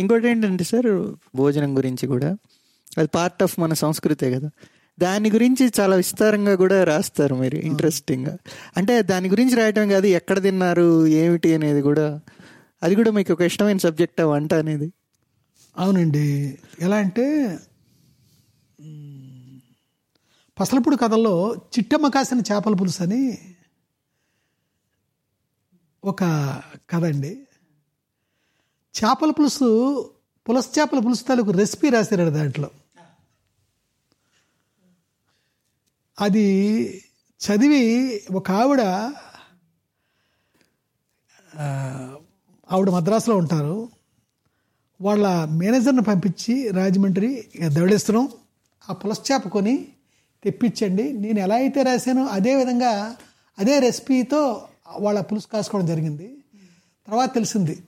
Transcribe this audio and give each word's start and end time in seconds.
ఇంకోటి 0.00 0.28
ఏంటంటే 0.28 0.64
సార్ 0.64 1.14
భోజనం 1.36 1.76
గురించి 1.76 2.06
కూడా. 2.08 2.36
అది 2.98 3.08
పార్ట్ 3.14 3.42
ఆఫ్ 3.42 3.60
మన 3.60 3.72
సంస్కృతే 3.72 4.30
కదా. 4.30 4.50
దాని 5.00 5.30
గురించి 5.30 5.70
చాలా 5.80 5.96
విస్తారంగా 5.96 6.54
కూడా 6.54 6.84
రాస్తారు 6.84 7.34
మీరు 7.34 7.54
ఇంట్రెస్టింగ్గా 7.54 8.36
అంటే 8.76 9.02
దాని 9.02 9.28
గురించి 9.28 9.54
రాయటం 9.54 9.88
కాదు 9.88 10.06
ఎక్కడ 10.06 10.42
తిన్నారు 10.42 11.06
ఏమిటి 11.06 11.54
అనేది 11.54 11.82
కూడా. 11.82 12.20
అది 12.82 12.94
కూడా 12.94 13.10
మీకు 13.10 13.32
ఒక 13.32 13.40
ఇష్టమైన 13.40 13.76
సబ్జెక్ట్ 13.76 14.20
వంట 14.20 14.54
అనేది. 14.54 14.92
అవునండి. 15.78 16.58
ఎలా 16.80 16.96
అంటే 16.96 17.58
పసలపూడి 20.60 20.96
కథల్లో 20.96 21.54
చిట్టమ్మ 21.54 22.08
కాసిన 22.08 22.38
చేపల 22.38 22.74
పులుసు 22.74 23.02
అని 23.02 23.38
ఒక 26.04 26.22
కథ 26.90 27.04
అండి. 27.04 27.46
చేపల 29.04 29.30
పులుసు 29.30 29.68
పులస 30.48 30.66
చేపల 30.78 30.98
పులుసు 30.98 31.24
తాలూకు 31.24 31.50
రెసిపీ 31.50 31.88
రాశారు 31.88 32.30
దాంట్లో. 32.30 32.70
అది 36.20 36.46
చదివి 37.40 37.82
ఒక 38.34 38.50
ఆవిడ 38.50 38.80
ఆవిడ 42.72 42.90
మద్రాసులో 42.90 43.36
ఉంటారు. 43.36 43.88
వాళ్ళ 45.00 45.44
మేనేజర్ని 45.44 46.02
పంపించి 46.02 46.70
రాజమండ్రి 46.70 47.48
దవడేస్తున్నాం. 47.66 48.28
ఆ 48.90 48.92
పులస 48.92 49.18
చేప 49.32 49.48
కొని 49.48 49.88
తెప్పించండి. 50.44 51.12
నేను 51.12 51.38
ఎలా 51.38 51.54
అయితే 51.54 51.82
రాశానో 51.82 52.26
అదే 52.26 52.56
విధంగా 52.56 53.16
అదే 53.58 53.78
రెసిపీతో 53.78 54.68
వాళ్ళ 54.98 55.20
పులుసు 55.20 55.48
కాసుకోవడం 55.48 55.86
జరిగింది. 55.86 56.36
తర్వాత 57.06 57.34
తెలిసింది. 57.34 57.82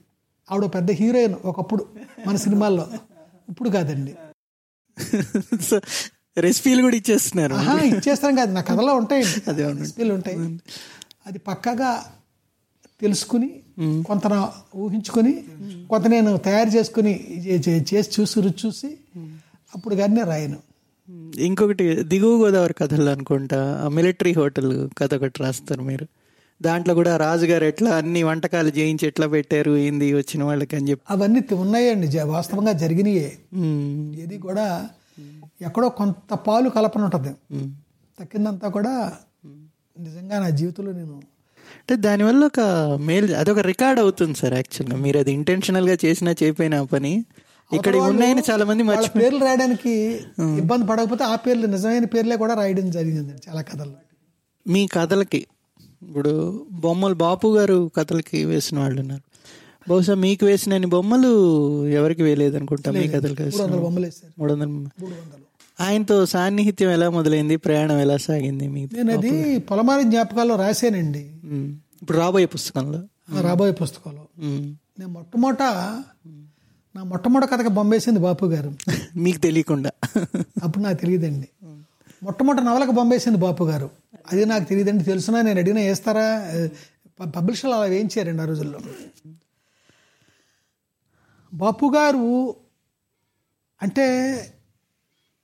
ఆవిడ 0.51 0.65
పెద్ద 0.65 0.91
హీరోయిన్ 0.91 1.35
ఒకప్పుడు 1.45 1.85
మన 2.27 2.35
సినిమాల్లో. 2.35 2.87
ఇప్పుడు 3.49 3.69
కాదండి. 3.69 4.13
రెసిపీలు 6.37 6.81
కూడా 6.81 6.95
ఇచ్చేస్తున్నారు. 6.95 7.53
ఆహా 7.53 7.79
ఇచ్చేస్తాం 7.79 8.35
కాదు. 8.35 8.51
నా 8.51 8.61
కథలో 8.61 8.93
ఉంటాయి 8.93 9.23
అదే. 9.47 9.73
రెసిపీలు 9.73 10.13
ఉంటాయి. 10.13 10.37
అది 11.27 11.39
పక్కాగా 11.39 12.05
తెలుసుకుని 13.01 13.49
కొంత 14.05 14.51
ఊహించుకొని 14.75 15.43
కొంత 15.89 16.07
నేను 16.07 16.37
తయారు 16.37 16.69
చేసుకుని 16.69 17.13
చేసి 17.93 18.21
చూసి 18.21 18.41
రుచి 18.41 18.53
చూసి 18.65 18.97
అప్పుడు 19.75 19.95
కానీ 19.95 20.21
రాయను. 20.21 20.59
ఇంకొకటి 21.37 22.03
దిగువ 22.03 22.45
గోదావరి 22.45 22.73
కథలు 22.73 23.09
అనుకుంటా. 23.09 23.89
మిలిటరీ 23.91 24.33
హోటల్ 24.33 24.89
కథ 24.97 25.13
ఒకటి 25.13 25.43
రాస్తారు 25.43 25.81
మీరు. 25.81 26.05
దాంట్లో 26.61 26.93
కూడా 26.95 27.17
రాజుగారు 27.17 27.65
ఎట్లా 27.65 27.91
అన్ని 27.91 28.23
వంటకాలు 28.23 28.67
చేయించి 28.67 29.07
ఎట్లా 29.07 29.27
పెట్టారు 29.27 29.77
ఏంది 29.77 30.13
వచ్చిన 30.13 30.43
వాళ్ళకి 30.43 30.75
అని 30.75 30.89
చెప్పి. 30.89 31.05
అవన్నీ 31.09 31.55
ఉన్నాయండి 31.55 32.19
వాస్తవంగా 32.19 32.71
జరిగినాయే. 32.71 33.37
ఏది 34.23 34.37
కూడా 34.37 34.89
ఎక్కడో 35.61 35.89
కొంత 35.89 36.33
పాలు 36.33 36.69
కలపన 36.69 37.03
ఉంటుంది. 37.03 37.33
తక్కిందంతా 38.19 38.69
కూడా 38.69 39.13
నిజంగా 39.99 40.39
నా 40.39 40.49
జీవితంలో 40.49 40.91
నేను 40.91 41.21
అంటే 41.79 41.95
దానివల్ల 41.95 42.45
ఒక 42.45 42.59
మేల్ 43.01 43.35
అదొక 43.35 43.59
రికార్డ్ 43.59 43.99
అవుతుంది 43.99 44.35
సార్ 44.37 44.53
యాక్చువల్గా. 44.53 44.97
మీరు 44.99 45.17
అది 45.19 45.31
ఇంటెన్షనల్గా 45.31 45.97
చేసినా 46.05 46.31
చేయపోయిన 46.43 46.81
పని. 46.81 47.25
ఇక్కడ 47.73 47.95
ఉన్నాయని 47.95 48.41
చాలా 48.51 48.65
మంది 48.65 48.83
పేర్లు 49.19 49.45
రాయడానికి 49.45 49.93
ఇబ్బంది 50.57 50.85
పడకపోతే 50.85 51.23
ఆ 51.23 51.35
పేర్లు 51.35 51.67
నిజమైన 51.67 52.05
పేర్లే 52.05 52.35
కూడా 52.35 52.53
రాయడం 52.53 52.91
జరిగింది 52.91 53.33
చాలా 53.47 53.61
కథల్లో. 53.61 53.97
మీ 54.67 54.87
కథలకి 54.87 55.41
ఇప్పుడు 56.07 56.65
బొమ్మలు 56.71 57.13
బాపు 57.13 57.57
గారు 57.57 57.91
కథలకి 57.95 58.45
వేసిన 58.45 58.79
వాళ్ళు 58.79 59.01
ఉన్నారు. 59.01 59.21
బహుశా 59.89 60.13
మీకు 60.13 60.45
వేసిన 60.45 60.85
బొమ్మలు 60.85 61.31
ఎవరికి 61.87 62.23
వేయలేదు 62.23 62.57
అనుకుంటా 62.57 62.91
మీ 62.91 63.07
కథలకి 63.07 63.57
మూడు 64.39 64.53
వందల 64.53 64.87
ఆయనతో 65.81 66.25
సాన్నిహిత్యం 66.25 66.89
ఎలా 66.89 67.09
మొదలైంది? 67.09 67.55
ప్రయాణం 67.55 67.99
ఎలా 67.99 68.17
సాగింది 68.17 68.67
మీ 68.67 68.85
నేను 68.85 69.17
అది 69.17 69.59
పొలమారి 69.59 70.03
జ్ఞాపకాల్లో 70.03 70.55
రాశానండి. 70.55 71.31
ఇప్పుడు 72.01 72.17
రాబోయే 72.17 72.45
పుస్తకంలో. 72.45 73.03
రాబోయే 73.41 73.71
పుస్తకంలో. 73.71 74.25
నేను 74.99 75.07
మొట్టమొదట 75.07 75.61
నా 76.95 77.03
మొట్టమొదటి 77.03 77.51
కథకి 77.51 77.69
బొమ్మేసింది 77.69 78.19
బాపు 78.19 78.45
గారు. 78.45 78.73
మీకు 79.17 79.37
తెలియకుండా. 79.37 79.91
అప్పుడు 80.63 80.79
నాకు 80.79 81.01
తెలియదండి. 81.01 81.47
మొట్టమొదటి 82.23 82.63
నవలకు 82.63 82.91
పంపేసింది 82.91 83.37
బాపు 83.37 83.63
గారు. 83.63 83.89
అది 84.31 84.45
నాకు 84.45 84.63
తెలియదండి 84.63 85.03
తెలుసునా? 85.03 85.41
నేను 85.41 85.59
అడిగినా 85.59 85.81
వేస్తారా? 85.81 86.27
పబ్లిషర్లు 87.25 87.75
అలా 87.75 87.85
వేయించారండి 87.85 88.41
ఆ 88.41 88.45
రోజుల్లో. 88.45 88.79
బాపు 91.53 91.91
గారు 91.95 92.55
అంటే 93.81 94.05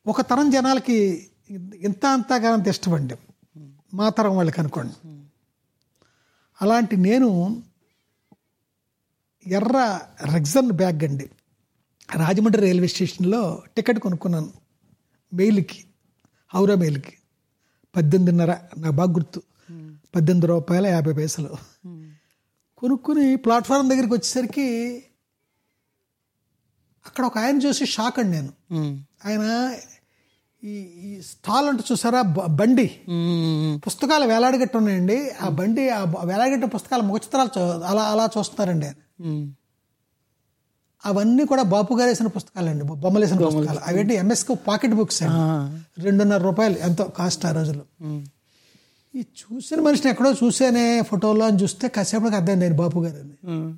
ఒక 0.08 0.22
తరం 0.22 0.50
జనాలకి 0.50 1.28
ఇంత 1.76 2.06
అంతగా 2.06 2.54
అంత 2.54 2.68
ఇష్టమండి 2.68 3.16
మా 3.94 4.10
తరం 4.10 4.36
వాళ్ళకి 4.36 4.60
అనుకోండి. 4.60 4.94
అలాంటి 6.62 6.98
నేను 6.98 7.64
ఎర్ర 9.48 10.00
రెగ్జన్ 10.34 10.72
బ్యాగ్ 10.72 11.04
అండి. 11.04 11.30
రాజమండ్రి 12.16 12.62
రైల్వే 12.62 12.88
స్టేషన్లో 12.88 13.64
టికెట్ 13.76 14.00
కొనుక్కున్నాను. 14.00 14.54
మెయిల్కి. 15.34 15.84
హౌరా 16.54 16.76
మెయిల్కి 16.76 17.14
పద్దెనిమిదిన్నర 17.96 18.52
నాకు 18.78 18.96
బాగా 18.96 19.12
గుర్తు. 19.12 19.42
పద్దెనిమిది 20.16 20.48
రూపాయల 20.48 20.86
యాభై 20.88 21.14
పైసలు. 21.14 21.50
కొనుక్కుని 22.78 23.36
ప్లాట్ఫారం 23.36 23.90
దగ్గరికి 23.90 24.14
వచ్చేసరికి 24.14 24.68
అక్కడ 27.06 27.26
ఒక 27.26 27.38
ఆయన 27.38 27.58
చూసి 27.58 27.86
షాక్ 27.86 28.20
అండి 28.20 28.32
నేను. 28.32 28.52
ఆయన 29.26 29.76
ఈ 30.64 30.74
ఈ 31.08 31.22
స్టాల్ 31.22 31.68
అంటే 31.70 31.84
చూసారా? 31.92 32.22
బండి. 32.62 32.88
పుస్తకాలు 33.88 34.26
వేలాడగట్టు 34.26 34.78
ఉన్నాయండి 34.78 35.30
ఆ 35.42 35.50
బండి 35.50 35.90
ఆ 35.90 36.04
వేలాడగట్టిన 36.24 36.66
పుస్తకాలు 36.66 37.02
ముఖచిత్రాలు 37.02 37.60
అలా 37.60 38.04
అలా 38.04 38.30
చూస్తున్నారండి 38.38 38.86
ఆయన. 38.86 38.96
అవన్నీ 41.06 41.46
కూడా 41.46 41.64
బాపు 41.64 41.94
గారు 41.94 42.10
వేసిన 42.10 42.28
పుస్తకాలండి. 42.28 42.84
బొమ్మలు 42.84 43.24
వేసిన 43.24 43.46
పుస్తకాలు. 43.46 43.80
అవేంటి? 43.88 44.14
ఎంఎస్కి 44.14 44.56
పాకెట్ 44.56 44.94
బుక్స్. 44.94 45.24
రెండున్నర 46.00 46.42
రూపాయలు 46.42 46.78
ఎంతో 46.78 47.04
కాస్ట్ 47.04 47.46
ఆ 47.46 47.52
రోజుల్లో. 47.52 47.84
మ్మ్. 48.02 48.26
ఈ 49.16 49.20
చూసిన 49.20 49.82
మనిషిని 49.82 50.12
ఎక్కడో 50.12 50.32
చూసానే 50.32 51.02
ఫోటోలో 51.02 51.46
అని 51.46 51.64
చూస్తే 51.64 51.88
కాసేపటికి 51.88 52.36
అర్థమైంది 52.36 52.66
ఆయన 52.66 52.76
బాపు 52.76 53.00
గారు 53.00 53.18
అని. 53.18 53.74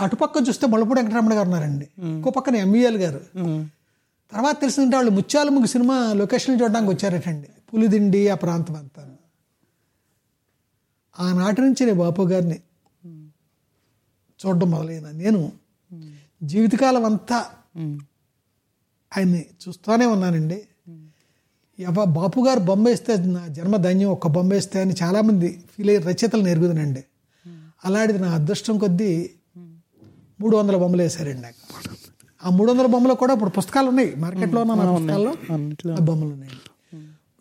అటుపక్క 0.00 0.48
చూస్తే 0.48 0.66
ముళ్ళపూడి 0.66 1.00
వెంకటరమణ 1.00 1.32
గారు 1.32 1.44
ఉన్నారండి. 1.44 1.88
ఇంకో 1.98 2.30
పక్కన 2.30 2.56
ఎంవీఎల్ 2.56 2.96
గారు. 2.96 3.20
తర్వాత 4.32 4.60
తెలిసిందంటే 4.60 4.96
వాళ్ళు 4.96 5.10
ముత్యాల 5.10 5.48
ముగ్గు 5.48 5.66
సినిమా 5.66 6.12
లొకేషన్ 6.12 6.60
చూడడానికి 6.62 6.92
వచ్చారటండి. 6.92 7.48
పులిదిండి 7.74 8.28
ఆ 8.28 8.34
ప్రాంతం 8.34 8.76
అంతా. 8.76 9.10
ఆనాటి 11.20 11.60
నుంచి 11.60 11.86
నేను 11.86 11.98
బాపు 11.98 12.22
గారిని 12.22 12.60
చూడడం 14.46 14.70
మొదలైన 14.70 15.10
నేను 15.10 15.52
జీవితకాలం 16.42 17.04
అంతా. 17.04 17.38
ఆయన్ని 19.16 19.46
చూస్తూనే 19.62 20.06
ఉన్నానండి. 20.06 20.58
ఎవ 21.78 22.04
బాపు 22.04 22.40
గారు 22.48 22.60
బొమ్మ 22.60 22.88
వేస్తే 22.88 23.16
నా 23.16 23.46
జన్మ 23.46 23.76
ధన్యం 23.76 24.10
ఒక్క 24.10 24.26
బొమ్మ 24.26 24.52
వేస్తే 24.52 24.80
అని 24.80 24.94
చాలామంది 25.02 25.48
ఫీల్ 25.72 25.90
అయ్యి 25.90 26.02
రచయితలు 26.02 26.42
నేర్గుదనండి. 26.42 27.04
అలాంటిది 27.84 28.18
నా 28.18 28.28
అదృష్టం 28.34 28.78
కొద్దీ 28.78 29.30
మూడు 30.40 30.56
వందల 30.56 30.76
బొమ్మలు 30.76 31.02
వేశారండి 31.02 31.42
నాకు. 31.42 31.62
ఆ 32.44 32.50
మూడు 32.50 32.72
వందల 32.72 32.86
బొమ్మలు 32.86 33.14
కూడా 33.14 33.32
ఇప్పుడు 33.34 33.50
పుస్తకాలు 33.50 33.88
ఉన్నాయి. 33.88 34.14
మార్కెట్లో 34.14 34.60
ఉన్న 34.62 34.74
పుస్తకాల్లో 34.74 35.32
బొమ్మలు 36.00 36.32
ఉన్నాయి. 36.32 36.52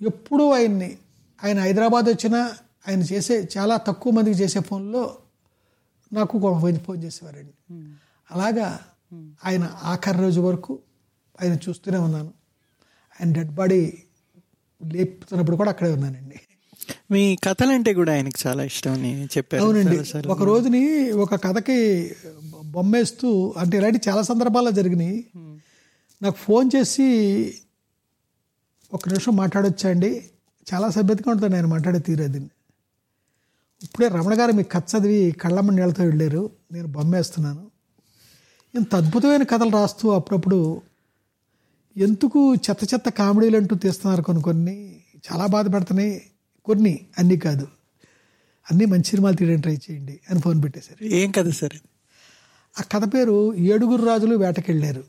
ఎప్పుడూ 0.05 0.51
ఆయన్ని 0.51 0.97
ఆయన 1.43 1.59
హైదరాబాద్ 1.59 2.05
వచ్చినా 2.05 2.41
ఆయన 2.87 3.01
చేసే 3.01 3.49
చాలా 3.57 3.77
తక్కువ 3.77 4.13
మందికి 4.13 4.37
చేసే 4.39 4.59
ఫోన్లో 4.59 5.17
నాకు 6.13 6.39
ఫోన్ 6.85 7.03
చేసేవారండి. 7.03 7.55
అలాగా 8.31 8.79
ఆయన 9.45 9.63
ఆఖరి 9.83 10.19
రోజు 10.19 10.41
వరకు 10.41 10.79
ఆయన 11.41 11.53
చూస్తూనే 11.53 11.97
ఉన్నాను. 11.97 12.31
ఆయన 13.17 13.33
డెడ్ 13.33 13.51
బాడీ 13.51 13.93
లేపుతున్నప్పుడు 14.85 15.55
కూడా 15.55 15.69
అక్కడే 15.69 15.91
ఉన్నానండి. 15.91 16.39
మీ 17.11 17.35
కథలంటే 17.43 17.93
కూడా 17.93 18.11
ఆయనకు 18.13 18.47
చాలా 18.47 18.63
ఇష్టం 18.63 18.91
అని 18.91 19.25
చెప్పారు 19.25 19.63
అవునండి. 19.63 20.27
ఒక 20.27 20.43
రోజుని 20.43 21.11
ఒక 21.11 21.35
కథకి 21.43 22.11
బొమ్మేస్తూ 22.65 23.53
అంటే 23.57 23.77
ఇలాంటి 23.77 24.09
చాలా 24.09 24.21
సందర్భాల్లో 24.21 24.71
జరిగినాయి. 24.71 25.25
నాకు 26.21 26.37
ఫోన్ 26.37 26.69
చేసి 26.75 27.07
ఒక 28.93 29.09
నిమిషం 29.09 29.35
మాట్లాడొచ్చా 29.35 29.89
అండి 29.89 30.29
చాలా 30.73 30.89
సభ్యతగా 30.89 31.31
ఉంటుంది 31.31 31.55
నేను 31.55 31.67
మాట్లాడే 31.67 31.99
తీరేది. 31.99 32.39
ఇప్పుడే 33.83 34.07
రమణ 34.07 34.39
గారు 34.39 34.51
మీ 34.51 34.63
కథ 34.63 34.83
చదివి 34.93 35.31
కళ్ళమ్మ 35.31 35.71
నీళ్ళతో 35.71 36.03
వెళ్ళారు. 36.03 36.49
నేను 36.71 36.87
బొమ్మేస్తున్నాను. 36.87 37.76
ఇంత 38.75 38.95
అద్భుతమైన 38.95 39.43
కథలు 39.43 39.69
రాస్తూ 39.69 40.09
అప్పుడప్పుడు 40.09 40.81
ఎందుకు 41.97 42.55
చెత్త 42.55 42.93
చెత్త 42.93 43.09
కామెడీలు 43.09 43.57
అంటూ 43.57 43.75
తీస్తున్నారు 43.75 44.21
కొన్ని 44.21 44.43
కొన్ని 44.43 44.99
చాలా 45.31 45.45
బాధపడుతున్నాయి. 45.45 46.23
కొన్ని 46.65 46.99
అన్నీ 47.19 47.37
కాదు. 47.37 47.67
అన్నీ 48.71 48.85
మంచి 48.85 49.03
సినిమాలు 49.03 49.35
తీయడానికి 49.35 49.61
ట్రై 49.61 49.75
చేయండి 49.75 50.19
అని 50.29 50.41
ఫోన్ 50.41 50.63
పెట్టేశారు. 50.63 51.03
ఏం 51.05 51.31
కథ 51.31 51.49
సార్? 51.49 51.77
ఆ 52.79 52.83
కథ 52.91 53.13
పేరు 53.13 53.55
ఏడుగురు 53.55 54.05
రాజులు 54.05 54.35
వేటకెళ్ళారు. 54.35 55.03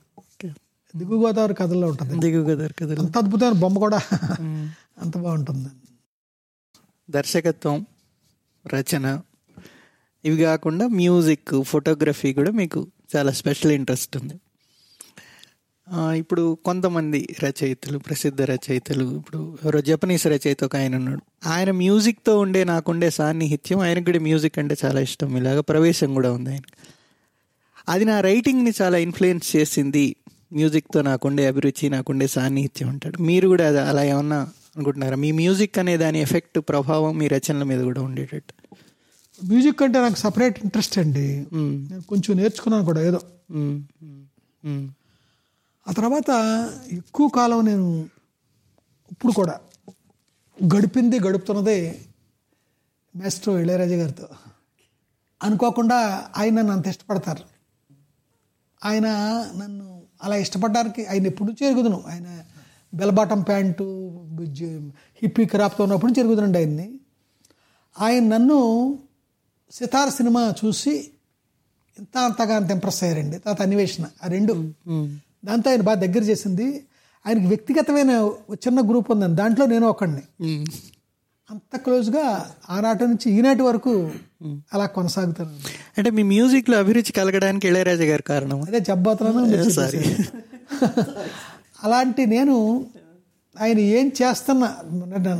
దిగు 0.96 1.16
గోదావరి 1.16 1.54
కథల్లో 1.54 1.88
ఉంటుంది. 1.88 2.18
దిగు 2.18 2.44
కదర్ 2.44 2.72
కదలు 2.72 3.00
అంత 3.00 3.18
అద్భుతమైన 3.18 3.52
బొమ్మ 3.52 3.78
కూడా 3.78 4.00
అంత 4.98 5.18
బాగుంటుంది. 5.18 5.68
దర్శకత్వం 7.10 7.86
రచన 8.74 9.20
ఇవి 10.24 10.42
కాకుండా 10.42 10.86
మ్యూజిక్ 10.86 11.62
ఫోటోగ్రఫీ 11.62 12.32
కూడా 12.32 12.50
మీకు 12.50 12.86
చాలా 13.16 13.32
స్పెషల్ 13.32 13.72
ఇంట్రెస్ట్ 13.72 14.16
ఉంది. 14.16 14.34
ఇప్పుడు 16.18 16.58
కొంతమంది 16.64 17.18
రచయితలు 17.44 17.98
ప్రసిద్ధ 17.98 18.42
రచయితలు 18.42 19.04
ఇప్పుడు 19.16 19.58
ఎవరో 19.64 19.80
జపనీస్ 19.80 20.26
రచయిత 20.26 20.64
ఒక 20.64 20.76
ఆయన 20.76 20.96
ఉన్నాడు. 20.96 21.22
ఆయన 21.48 21.70
మ్యూజిక్తో 21.70 22.38
ఉండే 22.38 22.64
నాకుండే 22.64 23.10
సాన్నిహిత్యం 23.10 23.78
ఆయనకు 23.78 24.04
కూడా 24.04 24.20
మ్యూజిక్ 24.20 24.58
అంటే 24.58 24.74
చాలా 24.84 25.00
ఇష్టం. 25.00 25.36
ఇలాగ 25.36 25.60
ప్రవేశం 25.60 26.14
కూడా 26.14 26.32
ఉంది 26.32 26.50
ఆయన 26.50 26.66
అది 27.88 28.04
నా 28.04 28.20
రైటింగ్ని 28.20 28.72
చాలా 28.82 28.98
ఇన్ఫ్లుయెన్స్ 28.98 29.56
చేసింది. 29.56 30.16
మ్యూజిక్తో 30.52 31.02
నాకుండే 31.02 31.46
అభిరుచి 31.46 31.88
నాకుండే 31.90 32.26
సాన్నిహిత్యం 32.26 32.88
ఉంటాడు 32.88 33.22
మీరు 33.22 33.46
కూడా 33.48 33.68
అది 33.68 33.80
అలా 33.80 34.04
ఏమన్నా 34.04 34.40
అనుకుంటున్నారా? 34.76 35.16
మీ 35.16 35.32
మ్యూజిక్ 35.32 35.78
అనే 35.78 35.96
దాని 35.96 36.20
ఎఫెక్ట్ 36.20 36.58
ప్రభావం 36.68 37.18
మీ 37.18 37.28
రచనల 37.28 37.62
మీద 37.62 37.80
కూడా 37.80 38.02
ఉండేటట్టు. 38.02 38.54
మ్యూజిక్ 39.44 39.82
అంటే 39.82 40.00
నాకు 40.00 40.14
సపరేట్ 40.14 40.60
ఇంట్రెస్ట్ 40.60 40.98
అండి. 40.98 41.46
నేను 41.52 42.02
కొంచెం 42.02 42.36
నేర్చుకున్నాను 42.36 42.84
కూడా 42.84 43.00
ఏదో. 43.00 43.20
ఆ 45.88 45.92
తర్వాత 45.92 46.30
ఎక్కువ 46.92 47.28
కాలం 47.28 47.64
నేను 47.64 48.08
ఇప్పుడు 49.12 49.32
కూడా 49.32 49.60
గడిపింది 50.74 51.20
గడుపుతున్నదే 51.20 52.00
మాస్ట్రో 53.16 53.58
ఇళయరాజా 53.58 53.96
గారితో. 53.96 54.28
అనుకోకుండా 55.42 56.30
ఆయన 56.36 56.54
నన్ను 56.54 56.72
అంత 56.72 56.86
ఇష్టపడతారు. 56.86 57.44
ఆయన 58.84 59.06
నన్ను 59.56 60.02
అలా 60.22 60.36
ఇష్టపడడానికి 60.36 61.06
ఆయన 61.06 61.26
ఎప్పుడు 61.26 61.48
నుంచి 61.48 61.66
ఎరుగుదును 61.70 62.04
ఆయన 62.06 62.44
బెల్బాటం 62.94 63.42
ప్యాంటు 63.42 63.84
హిప్పీ 65.22 65.44
క్రాప్తో 65.44 65.84
ఉన్నప్పుడు 65.84 66.20
నుంచి 66.20 66.56
ఆయన్ని. 66.58 67.00
ఆయన 68.00 68.36
నన్ను 68.36 68.58
సితార్ 69.72 70.10
సినిమా 70.10 70.42
చూసి 70.60 70.92
ఇంత 71.96 72.16
అంతగా 72.18 72.54
అంత 72.56 72.70
ఇంప్రెస్ 72.70 73.00
అయ్యారండి. 73.04 73.36
తర్వాత 73.38 73.62
అన్వేషణ 73.62 74.04
ఆ 74.24 74.28
రెండు. 74.28 74.54
దాంతో 75.44 75.68
ఆయన 75.70 75.82
బాగా 75.88 75.98
దగ్గర 76.04 76.22
చేసింది. 76.22 76.66
ఆయనకి 77.24 77.46
వ్యక్తిగతమైన 77.46 78.12
చిన్న 78.64 78.80
గ్రూప్ 78.90 79.08
ఉందండి. 79.10 79.36
దాంట్లో 79.36 79.64
నేను 79.66 79.86
ఒకడిని. 79.86 80.24
అంత 81.48 81.76
క్లోజ్గా 81.76 82.24
ఆనాటి 82.70 83.04
నుంచి 83.06 83.28
ఈనాటి 83.30 83.62
వరకు 83.62 83.92
అలా 84.72 84.86
కొనసాగుతాను 84.86 85.54
అంటే 85.98 86.10
మీ 86.10 86.22
మ్యూజిక్లో 86.32 86.76
అభిరుచి 86.78 87.12
కలగడానికి 87.12 87.66
ఇళయరాజా 87.68 88.04
గారు 88.04 88.22
కారణం. 88.22 88.58
అదే 88.68 88.80
చెప్పబోతున్నాను 88.90 89.70
సారీ 89.78 90.00
అలాంటి 91.84 92.22
నేను 92.26 92.54
ఆయన 93.56 93.78
ఏం 93.96 94.06
చేస్తున్నా 94.18 94.68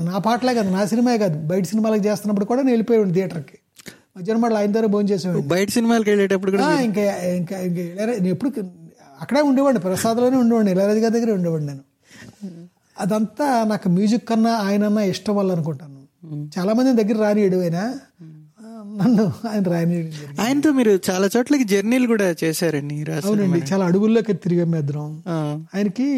నా 0.05 0.19
పాటలే 0.19 0.53
కాదు 0.55 0.71
నా 0.71 0.83
సినిమా 0.87 1.13
కాదు 1.17 1.37
బయట 1.51 1.65
సినిమాలకు 1.65 2.05
చేస్తున్నప్పుడు 2.05 2.47
కూడా 2.47 2.61
నేను 2.63 2.73
వెళ్ళిపోయాడు 2.73 3.13
థియేటర్కి 3.13 3.57
మధ్యాహ్నం 4.19 4.43
మళ్ళీ 4.45 4.59
ఆయన 4.61 4.71
దగ్గర 4.71 4.89
భోజనం 4.93 5.09
చేసేవాడిని 5.13 5.49
బయట 5.51 5.69
సినిమాలకు 5.75 6.11
వెళ్ళేటప్పుడు 6.13 6.53
కూడా 6.55 6.69
ఇంకా 6.85 7.05
ఇంకా 7.37 7.57
ఇంకా 7.69 7.83
ఎప్పుడు 8.33 8.51
అక్కడే 9.21 9.41
ఉండేవాడిని 9.49 9.81
ప్రసాద్లోనే 9.85 10.37
ఉండేవాడిని 10.43 10.71
ఇళయరాజు 10.75 11.01
గారి 11.01 11.15
దగ్గరే 11.17 11.33
ఉండేవాడిని 11.39 11.69
నేను. 11.71 11.85
అదంతా 12.97 13.47
నాకు 13.71 13.89
మ్యూజిక్ 13.95 14.25
కన్నా 14.29 14.53
ఆయనన్నా 14.65 15.03
ఇష్టం 15.11 15.35
వల్ల 15.37 15.51
అనుకుంటాను 15.57 15.97
చాలా 16.55 16.73
మంది 16.77 16.93
దగ్గర 17.01 17.17
రానియడు 17.25 17.59
ఆయన 17.65 17.81
నన్ను 18.97 19.25
ఆయన 19.49 19.63
రానియడం 19.73 20.09
జరిగింది. 20.13 20.39
ఆయనతో 20.43 20.71
మీరు 20.79 20.93
చాలా 21.07 21.27
చోట్లకి 21.35 21.65
జర్నీలు 21.73 22.07
కూడా 22.13 22.27
చేశారండి 22.43 22.97
అవునండి 23.21 23.61
చాలా 23.71 23.85
అడుగుల్లోకి 23.89 24.35
తిరిగాం 24.45 24.73
ఇద్దరం 24.77 25.11
ఆ. 25.29 25.37
ఆయనకి 25.75 26.09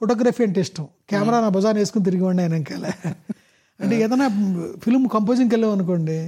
ఫోటోగ్రఫీ 0.00 0.42
అంటే 0.46 0.60
ఇష్టం. 0.66 0.86
కెమెరా 1.10 1.38
నా 1.40 1.50
భుజాన్ని 1.54 1.80
వేసుకుని 1.82 2.06
తిరిగివ్వండి 2.08 2.42
ఆయన 2.44 2.54
వెనకాల 2.54 2.86
అంటే 3.80 3.94
ఏదైనా 4.00 4.26
ఫిల్మ్ 4.82 5.04
కంపోజింగ్కి 5.08 5.54
వెళ్ళాం 5.54 5.72
అనుకోండి 5.72 6.18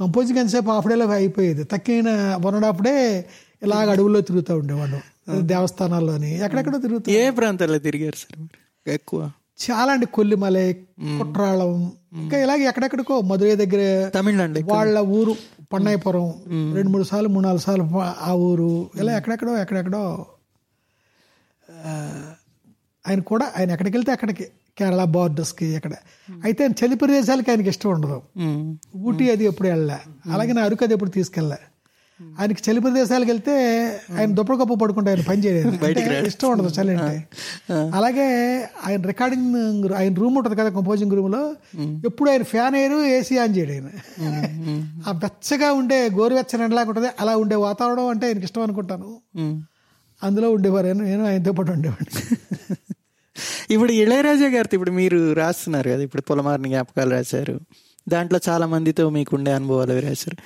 కంపోజింగ్ 0.00 0.38
ఎంతసేపు 0.38 0.70
హాఫ్ 0.70 0.88
డేలో 0.88 1.06
అయిపోయేది. 1.16 1.64
తక్కిన 1.64 2.08
వన్ 2.44 2.56
డే 2.82 2.94
ఇలాగ 3.62 3.86
అడవుల్లో 3.90 4.20
తిరుగుతూ 4.20 4.52
ఉండేవాడు 4.58 4.98
దేవస్థానాల్లోని 5.50 6.30
ఎక్కడెక్కడో 6.38 6.78
తిరుగుతూ 6.78 7.08
ఏ 7.12 7.24
ప్రాంతాల్లో 7.30 7.78
తిరిగారు 7.78 8.16
సార్ 8.16 8.38
ఎక్కువ? 8.86 9.20
చాలా 9.62 9.90
అండి 9.92 10.06
కొల్లిమలై 10.06 10.66
కుట్రాళం 11.18 11.72
ఇంకా 12.20 12.36
ఇలాగ 12.38 12.60
ఎక్కడెక్కడికో 12.68 13.14
మధురై 13.30 13.54
దగ్గర 13.54 13.80
తమిళనాడు 14.14 14.60
వాళ్ళ 14.70 14.98
ఊరు 15.16 15.32
పన్నయ్యపురం 15.72 16.26
రెండు 16.76 16.90
మూడు 16.90 17.02
సార్లు 17.02 17.28
మూడు 17.28 17.44
నాలుగు 17.46 17.62
సార్లు 17.62 17.84
ఆ 18.22 18.32
ఊరు 18.44 18.70
ఇలా 19.00 19.12
ఎక్కడెక్కడో 19.18 19.54
ఎక్కడెక్కడో 19.58 20.02
ఆయన 23.08 23.20
కూడా 23.20 23.52
ఆయన 23.58 23.70
ఎక్కడికి 23.70 23.96
వెళ్తే 23.96 24.12
అక్కడికి. 24.12 24.46
కేరళ 24.78 25.04
బార్డర్స్కి 25.10 25.66
ఎక్కడ. 25.68 25.94
అయితే 26.44 26.64
ఆయన 26.64 26.74
చలి 26.80 26.94
ప్రదేశాలకి 26.94 27.50
ఆయనకి 27.50 27.68
ఇష్టం 27.68 27.90
ఉండదు. 27.90 28.18
ఊటీ 29.04 29.30
అది 29.30 29.44
ఎప్పుడు 29.44 29.68
వెళ్ళా 29.68 29.98
అలాగే 30.32 30.52
నా 30.52 30.62
అరకు 30.62 30.84
అది 30.84 30.94
ఎప్పుడు 30.94 31.10
తీసుకెళ్ళా 31.10 31.58
ఆయనకి 32.40 32.70
చలి 32.70 32.80
ప్రదేశాలకు 32.80 33.30
వెళ్తే 33.30 33.52
ఆయన 34.12 34.34
దుప్పటి 34.34 34.58
గొప్ప 34.58 34.74
పడుకుంటే 34.74 35.10
ఆయన 35.10 35.20
పని 35.20 35.44
చేయలేదు. 35.44 35.68
ఇష్టం 36.30 36.50
ఉండదు 36.50 36.68
చలి 36.68 36.96
అంటే. 36.96 37.18
అలాగే 37.94 38.26
ఆయన 38.86 39.02
రికార్డింగ్ 39.06 39.54
ఆయన 39.94 40.14
రూమ్ 40.14 40.36
ఉంటుంది 40.36 40.56
కదా 40.56 40.68
కంపోజింగ్ 40.68 41.12
రూమ్లో 41.12 41.42
ఎప్పుడు 42.06 42.30
ఆయన 42.30 42.42
ఫ్యాన్ 42.42 42.74
అయ్యారు 42.74 42.98
ఏసీ 43.08 43.38
ఆన్ 43.38 43.56
చేయడు 43.56 43.72
ఆయన 43.72 43.88
ఆ 45.06 45.12
వెచ్చగా 45.24 45.72
ఉండే 45.72 46.10
గోరువెచ్చని 46.10 46.64
ఎండలాగా 46.64 46.88
ఉంటుంది 46.88 47.08
అలా 47.20 47.36
ఉండే 47.36 47.56
వాతావరణం 47.56 48.06
అంటే 48.06 48.26
ఆయనకి 48.26 48.44
ఇష్టం 48.44 48.62
అనుకుంటాను. 48.62 49.10
అందులో 50.22 50.50
ఉండేవారు. 50.50 50.86
నేను 51.02 51.26
ఆయనతో 51.26 51.52
పాటు 51.52 51.72
ఉండేవాడిని. 51.72 52.22
ఇప్పుడు 53.70 53.92
ఇళయరాజా 53.92 54.48
గారితో 54.48 54.74
ఇప్పుడు 54.74 54.90
మీరు 54.90 55.32
రాస్తున్నారు 55.32 55.90
కదా 55.90 56.02
ఇప్పుడు 56.02 56.22
పొలమారిని 56.22 56.68
జ్ఞాపకాలు 56.68 57.10
రాశారు. 57.10 57.60
దాంట్లో 58.08 58.40
చాలా 58.48 58.66
మందితో 58.66 59.08
మీకుండే 59.10 59.52
అనుభవాలు 59.52 59.92
అవి 59.92 60.00
రాశారు. 60.00 60.36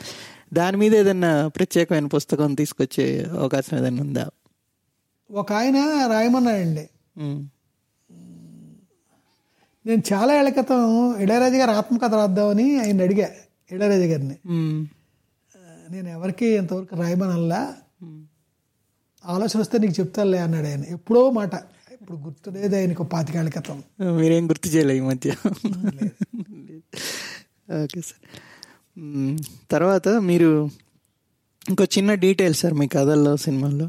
దాని 0.54 0.76
మీద 0.76 0.94
ఏదన్నా 0.94 1.48
ప్రత్యేకమైన 1.48 2.06
పుస్తకం 2.06 2.54
తీసుకొచ్చే 2.54 3.26
అవకాశం 3.40 3.78
ఏదైనా 3.78 4.02
ఉందా? 4.02 4.30
ఒక 5.30 5.52
ఆయన 5.52 5.76
రాయమన్నాడండి. 6.10 6.88
నేను 9.86 10.02
చాలా 10.12 10.34
ఏళ్ళ 10.34 10.48
క్రితం 10.48 11.16
ఇళయరాజు 11.16 11.54
గారు 11.54 11.70
ఆత్మకథ 11.70 12.14
రాద్దామని 12.14 12.80
ఆయన 12.80 13.02
అడిగా 13.02 13.28
ఇళయరాజు 13.72 14.00
గారిని. 14.00 14.36
నేను 15.90 16.08
ఎవరికి 16.08 16.46
ఇంతవరకు 16.46 16.96
రాయమనల్లా. 16.96 17.74
ఆలోచన 19.26 19.60
వస్తే 19.60 19.78
నీకు 19.78 20.00
చెప్తానులే 20.00 20.38
అన్నాడు 20.38 20.66
ఆయన. 20.66 20.84
ఎప్పుడో 20.84 21.31
మాట. 21.31 21.55
ఇప్పుడు 22.02 22.18
గుర్తులేదు 22.18 22.76
ఆయనకు 22.76 23.02
పాతికేళ్ళ 23.02 23.50
క్రితం. 23.50 23.82
మీరేం 24.16 24.44
గుర్తు 24.50 24.68
చేయలే 24.68 24.94
ఈ 24.96 25.00
మధ్య. 25.00 25.30
Okay 27.82 28.00
sir. 28.00 28.22
తర్వాత 29.70 30.08
మీరు 30.08 30.50
ఇంకో 31.68 31.84
చిన్న 31.84 32.14
డీటెయిల్ 32.14 32.54
సార్ 32.54 32.74
మీ 32.74 32.86
కథల్లో 32.88 33.36
సినిమాల్లో. 33.36 33.86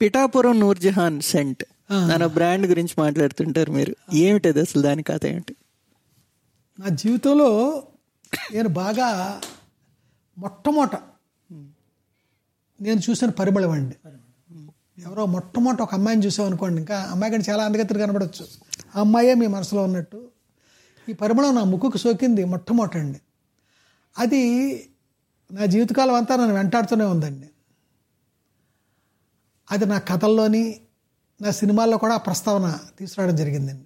పిఠాపురం 0.00 0.60
నూర్జహాన్ 0.60 1.20
సెంట్ 1.20 1.64
దాని 2.08 2.26
బ్రాండ్ 2.26 2.66
గురించి 2.66 2.94
మాట్లాడుతుంటారు 2.98 3.72
మీరు. 3.72 3.94
ఏమిటది 4.14 4.60
అసలు? 4.60 4.82
దాని 4.82 5.02
కథ 5.02 5.26
ఏమిటి? 5.26 5.56
నా 6.78 6.88
జీవితంలో 6.94 7.50
నేను 8.52 8.68
బాగా 8.68 9.08
మొట్టమొదట 10.38 10.96
నేను 12.80 13.00
చూసిన 13.10 13.30
పరిమళం 13.30 13.70
అండి. 13.70 13.96
ఎవరో 14.98 15.26
మొట్టమొదట 15.26 15.82
ఒక 15.82 15.94
అమ్మాయిని 15.94 16.26
చూసాం 16.26 16.46
అనుకోండి 16.46 16.78
ఇంకా 16.78 16.98
అమ్మాయి 17.00 17.32
కంటే 17.32 17.50
చాలా 17.50 17.64
అందగత్తులు 17.64 17.98
కనబడవచ్చు 17.98 18.46
ఆ 18.96 19.00
అమ్మాయే 19.00 19.34
మీ 19.34 19.46
మనసులో 19.46 19.82
ఉన్నట్టు. 19.82 20.28
ఈ 21.08 21.12
పరిమళం 21.12 21.54
నా 21.54 21.64
ముక్కుకు 21.64 21.98
సోకింది 21.98 22.44
మొట్టమొదట 22.44 22.96
అండి. 22.96 23.20
అది 24.18 24.42
నా 25.52 25.64
జీవితకాలం 25.64 26.14
అంతా 26.14 26.36
నన్ను 26.36 26.54
వెంటాడుతూనే 26.54 27.04
ఉందండి. 27.04 27.50
అది 29.70 29.86
నా 29.86 29.98
కథల్లోని 29.98 30.80
నా 31.40 31.50
సినిమాల్లో 31.50 31.98
కూడా 31.98 32.14
ఆ 32.14 32.16
ప్రస్తావన 32.16 32.78
తీసుకురావడం 32.98 33.36
జరిగిందండి. 33.36 33.84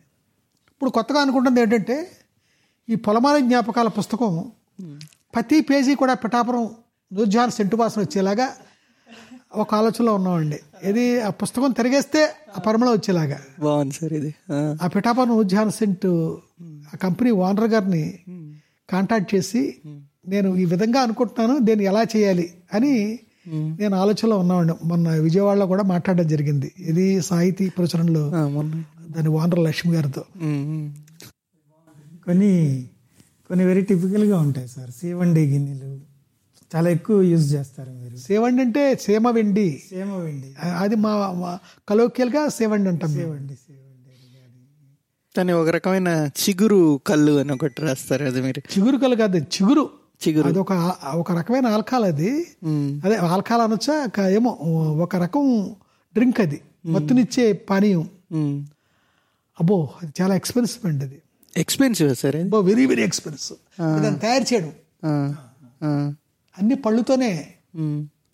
ఇప్పుడు 0.69 0.91
కొత్తగా 0.91 1.21
అనుకుంటుంది 1.21 1.61
ఏంటంటే 1.61 2.11
ఈ 2.89 2.95
పొలమాల 2.95 3.39
జ్ఞాపకాల 3.39 3.89
పుస్తకం 3.89 4.53
ప్రతి 5.35 5.61
పేజీ 5.61 5.95
కూడా 5.95 6.15
పిఠాపురం 6.15 6.71
నూర్జహాన్ 7.13 7.51
సెంటు 7.51 7.77
వాసన 7.77 8.01
వచ్చేలాగా 8.01 8.57
ఒక 9.55 9.75
ఆలోచనలో 9.75 10.15
ఉన్నామండి. 10.15 10.61
ఇది 10.83 11.21
ఆ 11.21 11.31
పుస్తకం 11.31 11.71
తిరిగేస్తే 11.71 12.29
ఆ 12.57 12.61
పరిమళం 12.61 12.93
వచ్చేలాగా. 12.93 13.39
బాగుంది 13.61 13.95
సార్ 13.95 14.13
ఇది. 14.13 14.35
ఆ. 14.53 14.87
పిఠాపురం 14.87 15.29
నూర్జహాన్ 15.29 15.71
సెంట్ 15.71 16.07
ఆ 16.63 16.97
కంపెనీ 17.03 17.31
ఓనర్ 17.31 17.65
గారిని 17.65 18.19
కాంటాక్ట్ 18.91 19.35
చేసి 19.35 19.75
నేను 20.29 20.57
ఈ 20.57 20.65
విధంగా 20.65 21.01
అనుకుంటున్నాను 21.01 21.59
దీన్ని 21.59 21.85
ఎలా 21.85 22.03
చేయాలి? 22.03 22.55
అని 22.75 23.19
నేను 23.49 23.97
ఆలోచనలో 23.97 24.39
ఉన్నామండి. 24.39 24.73
మొన్న 24.85 25.09
విజయవాడలో 25.09 25.67
కూడా 25.67 25.83
మాట్లాడడం 25.83 26.29
జరిగింది. 26.29 26.73
ఇది 26.79 27.23
సాహితీ 27.23 27.69
ప్రచురణలో 27.69 28.31
దాని 29.11 29.29
ఓనర్ 29.29 29.59
లక్ష్మి 29.59 29.95
గారితో. 29.95 30.25
కొన్ని 32.27 32.85
కొన్ని 33.49 33.65
వెరీ 33.65 33.81
టిపికల్గా 33.81 34.39
ఉంటాయి 34.39 34.69
సార్. 34.69 34.91
సీవండి 34.91 35.47
గిన్నెలు 35.47 36.08
చాలా 36.77 36.91
ఎక్కువ 36.91 37.23
యూజ్ 37.23 37.55
చేస్తారు 37.55 37.91
మీరు. 37.91 38.17
సేవండి 38.17 38.63
అంటే 38.63 38.95
సేమ 38.95 39.29
వెండి 39.31 39.83
సేమ 39.91 40.17
వెండి 40.17 40.55
అది 40.69 40.97
మా 40.97 41.59
కలోకియల్గా 41.89 42.49
సేవండి 42.49 42.89
అంటాం. 42.91 43.15
సేవండి 43.15 43.55
సేవండి 43.55 43.85
దాన్ని 45.39 45.53
ఒక 45.53 45.69
రకమైన 45.69 46.09
చిగురు 46.43 47.01
కళ్ళు 47.07 47.33
అని 47.39 47.53
ఒకటి 47.53 47.83
రాస్తారు 47.83 48.25
అది 48.25 48.41
మీరు. 48.43 48.59
చిగురు 48.59 48.97
కలు 48.97 49.15
కాదు 49.15 49.37
చిగురు. 49.37 49.91
చిగురు. 50.29 50.49
అది 50.49 50.59
ఒక 50.59 50.73
ఒక 51.15 51.33
రకమైన 51.33 51.67
ఆల్కహాల్ 51.67 52.05
అది. 52.05 52.31
అదే 53.05 53.17
ఆల్కహాల్ 53.17 53.63
అనొచ్చా 53.63 54.29
ఏమో 54.29 54.51
ఒక 55.03 55.17
రకం 55.17 55.75
డ్రింక్ 56.15 56.41
అది. 56.41 56.61
మత్తునిచ్చే 56.87 57.53
పానీయం. 57.53 58.03
అబ్బో 59.61 59.91
అది 60.03 60.13
చాలా 60.21 60.35
ఎక్స్పెన్సివ్ 60.35 60.87
అండి 60.87 61.05
అది. 61.05 61.23
Expensive 61.57 62.15
sir 62.17 62.37
very 62.37 62.87
very 62.87 63.03
expensive. 63.03 63.59
దాన్ని 64.03 64.21
తయారు 64.21 64.55
చేయడం. 64.55 64.73
అన్ని 66.59 66.77
పళ్ళుతోనే. 66.85 67.31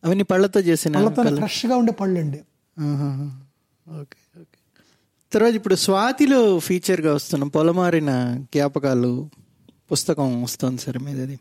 అవన్నీ 0.03 0.25
పళ్ళతో 0.31 0.61
చేసిన 0.69 0.93
పళ్ళతో 0.99 1.23
ఫ్రెష్గా 1.41 1.75
ఉండే 1.77 1.93
పళ్ళు 2.01 2.19
అండి. 2.21 2.41
Okay 3.87 4.19
okay. 4.35 4.59
తర్వాత 5.33 5.55
ఇప్పుడు 5.59 5.77
స్వాతిలో 5.85 6.39
ఫీచర్గా 6.61 7.13
వస్తున్న 7.15 7.45
పొలమారిన 7.55 8.11
జ్ఞాపకాలు 8.49 9.13
పుస్తకం 9.91 10.29
వస్తుంది 10.43 10.81
సార్ 10.85 10.99
మీది 11.07 11.37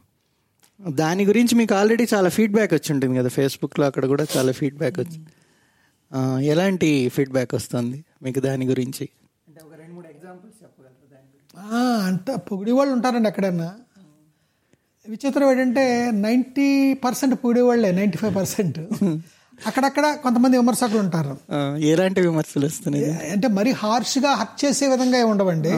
దాని 0.98 1.24
గురించి 1.26 1.54
మీకు 1.56 1.74
ఆల్రెడీ 1.76 2.06
చాలా 2.12 2.30
ఫీడ్బ్యాక్ 2.32 2.74
వచ్చి 2.74 2.90
ఉంటుంది 2.94 3.16
కదా 3.20 3.30
ఫేస్బుక్లో 3.30 3.84
అక్కడ 3.90 4.06
కూడా 4.12 4.26
చాలా 4.34 4.52
ఫీడ్బ్యాక్ 4.54 4.98
వచ్చింది 5.00 5.32
ఆ, 6.12 6.20
ఎలాంటి 6.46 6.88
ఫీడ్బ్యాక్ 7.10 7.54
వస్తుంది 7.56 7.98
మీకు 8.24 8.40
దాని 8.42 8.66
గురించి? 8.68 9.06
ఆ, 11.70 11.80
అంత 12.08 12.28
పొగిడి 12.48 12.72
వాళ్ళు 12.72 12.94
ఉంటారండి 12.94 13.30
ఎక్కడన్నా. 13.30 13.70
విచిత్రం 15.06 15.46
ఏంటంటే 15.52 15.86
నైంటీ 16.26 16.68
పర్సెంట్ 17.06 17.36
పొగిడే 17.44 17.62
వాళ్ళే 17.62 17.90
నైంటీ 17.92 18.18
ఫైవ్ 18.18 18.34
పర్సెంట్. 18.36 18.80
అక్కడక్కడ 19.60 20.06
కొంతమంది 20.24 20.56
విమర్శకులు 20.58 21.00
ఉంటారు. 21.00 21.34
ఎలాంటి 21.92 22.20
విమర్శలు 22.22 22.66
వస్తున్నాయి? 22.66 23.10
అంటే 23.34 23.48
మరీ 23.58 23.72
హార్ష్గా 23.82 24.32
హర్ట్ 24.34 24.66
చేసే 24.66 24.88
విధంగా 24.88 25.20
ఉండవండి. 25.26 25.74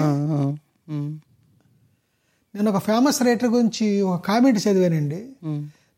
నేను 2.53 2.69
ఒక 2.71 2.79
ఫేమస్ 2.79 3.19
రైటర్ 3.23 3.49
గురించి 3.49 3.87
ఒక 4.01 4.17
కామెంట్ 4.27 4.59
చదివానండి. 4.65 5.19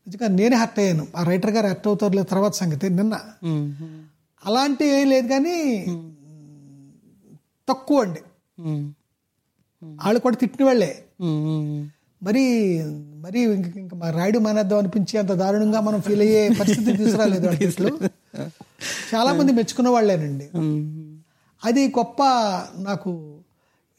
నిజంగా 0.08 0.28
నేనే 0.40 0.56
హర్ట్ 0.56 0.80
అయ్యాను. 0.80 1.06
ఆ 1.16 1.24
రైటర్ 1.24 1.52
గారు 1.52 1.68
హర్ట్ 1.68 1.88
అవుతారు 1.88 2.14
లేదు 2.14 2.28
తర్వాత 2.28 2.54
సంగతి. 2.54 2.90
నిన్న 2.90 3.16
ఉమ్, 3.44 3.66
ఉమ్, 3.86 4.00
అలాంటి 4.44 4.86
ఏం 4.98 5.06
లేదు 5.10 5.28
కానీ 5.28 5.58
తక్కువ 7.68 8.02
అండి. 8.02 8.22
వాళ్ళు 10.00 10.20
కూడా 10.20 10.36
తిట్టిన 10.36 10.66
వాళ్ళే. 10.66 10.92
మరి 12.22 12.44
మరి 13.24 13.40
ఇంక 13.80 13.94
మా 13.96 14.08
రాయుడు 14.16 14.40
మానేద్దాం 14.44 14.78
అనిపించి 14.80 15.16
అంత 15.22 15.34
దారుణంగా 15.42 15.80
మనం 15.88 16.00
ఫీల్ 16.06 16.24
అయ్యే 16.26 16.42
పరిస్థితి 16.60 16.98
తీసుకురాలేదు 17.00 17.48
ఆర్టిస్టులు 17.50 17.92
చాలా 19.12 19.30
మంది 19.38 19.52
మెచ్చుకున్న 19.58 19.90
వాళ్ళేనండి. 19.94 20.46
అది 21.62 21.84
గొప్ప 21.96 22.20
నాకు 22.84 23.12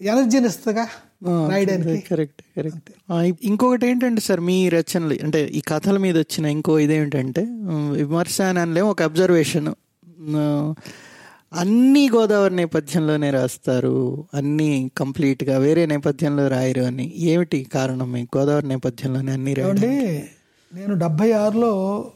ఎనర్జీని 0.01 0.49
ఇస్తుందిగా 0.51 0.85
రాయడానికి. 1.49 1.95
Correct 2.11 2.43
correct. 2.57 2.91
ఇంకొకటి 3.47 3.85
ఏంటంటే 3.89 4.23
సార్ 4.27 4.43
మీ 4.49 4.57
రచనలు 4.75 5.17
అంటే 5.25 5.41
ఈ 5.53 5.63
కథల 5.71 5.97
మీద 6.05 6.17
వచ్చిన 6.19 6.47
ఇంకో 6.57 6.75
ఇదేమిటంటే 6.85 7.43
ఉమ్, 7.71 7.89
విమర్శ 8.01 8.37
అని 8.51 8.61
అనలేం 8.65 8.89
ఒక 8.89 9.03
అబ్జర్వేషన్ 9.09 9.71
అన్ని 11.53 12.11
గోదావరి 12.11 12.57
నేపథ్యంలోనే 12.57 13.31
రాస్తారు. 13.31 14.25
అన్ని 14.35 14.91
కంప్లీట్గా 14.99 15.59
వేరే 15.59 15.87
నేపథ్యంలో 15.87 16.49
రాయరు 16.49 16.83
అని. 16.83 17.13
ఏమిటి 17.17 17.65
కారణం? 17.65 18.13
మీ 18.13 18.27
గోదావరి 18.37 18.69
నేపథ్యంలోనే 18.69 19.33
అన్ని 19.33 19.55
రాయడం 19.55 19.81
నేను 20.75 20.95
డెబ్బై 20.95 21.33
ఆరులో 21.33 22.11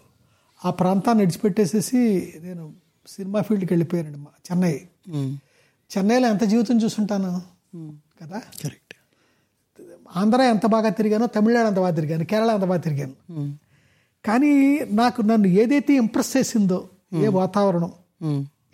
ఆ 0.65 0.71
ప్రాంతాన్ని 0.71 1.25
విడిచిపెట్టేసేసి 1.25 2.33
నేను 2.41 2.73
సినిమా 3.09 3.41
ఫీల్డ్కి 3.41 3.73
వెళ్ళిపోయానండి 3.73 4.19
చెన్నై. 4.19 4.81
చెన్నైలో 5.99 6.29
ఎంత 6.29 6.45
జీవితం 6.45 6.83
చూసుంటాను? 6.83 7.43
కదా? 8.23 8.43
కరెక్ట్. 8.65 8.95
ఆంధ్ర 10.17 10.41
ఎంత 10.41 10.67
బాగా 10.67 10.89
తిరిగానో 10.89 11.27
తమిళనాడు 11.27 11.67
అంత 11.67 11.77
బాగా 11.77 11.95
తిరిగాను 11.95 12.25
కేరళ 12.25 12.51
అంత 12.51 12.65
బాగా 12.65 12.81
తిరిగాను. 12.81 13.12
కానీ 14.27 14.79
నాకు 14.79 15.23
నన్ను 15.23 15.47
ఏదైతే 15.47 15.95
ఇంప్రెస్ 15.95 16.37
చేసిందో 16.37 16.89
ఏ 17.15 17.29
వాతావరణం 17.29 17.93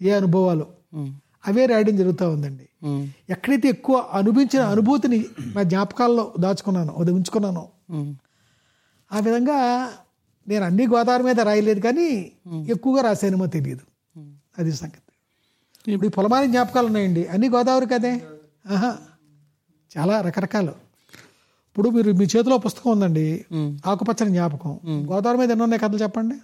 ఏ 0.03 0.11
అనుభవాలు? 0.11 0.67
అవే 1.47 1.67
రాయడం 1.67 1.97
జరుగుతూ 1.97 2.31
ఉందండి. 2.31 2.69
ఎక్కడైతే 3.31 3.69
ఎక్కువ 3.69 4.09
అనుభవించిన 4.13 4.63
అనుభూతిని 4.63 5.25
నా 5.57 5.63
జ్ఞాపకాల్లో 5.63 6.35
దాచుకున్నాను 6.41 6.95
అది 6.95 7.13
ఉంచుకున్నాను 7.13 7.69
ఆ 9.13 9.19
విధంగా 9.19 9.91
నేను 10.49 10.65
అన్ని 10.65 10.87
గోదావరి 10.87 11.23
మీద 11.23 11.41
రాయలేదు 11.41 11.81
కానీ 11.81 12.33
ఎక్కువగా 12.69 13.03
రాసానేమో 13.03 13.47
తెలియదు. 13.47 13.81
అది 14.59 14.73
సంగతి. 14.73 15.93
ఇప్పుడు 15.93 16.09
పొలమాని 16.09 16.47
జ్ఞాపకాలు 16.47 16.87
ఉన్నాయండి. 16.87 17.27
అన్ని 17.27 17.49
గోదావరి 17.49 17.87
కదే? 17.87 18.13
ఆహా. 18.73 18.97
చాలా 19.99 20.21
రకరకాలు. 20.21 20.71
ఇప్పుడు 21.69 21.89
మీరు 21.91 22.13
మీ 22.13 22.25
చేతిలో 22.25 22.59
పుస్తకం 22.59 22.91
ఉందండి. 22.91 23.45
ఆకుపచ్చని 23.87 24.31
జ్ఞాపకం. 24.31 24.81
గోదావరి 25.13 25.39
మీద 25.39 25.51
ఎన్ని 25.51 25.63
ఉన్నాయి 25.63 25.81
కథలు 25.81 26.03
చెప్పండి? 26.03 26.35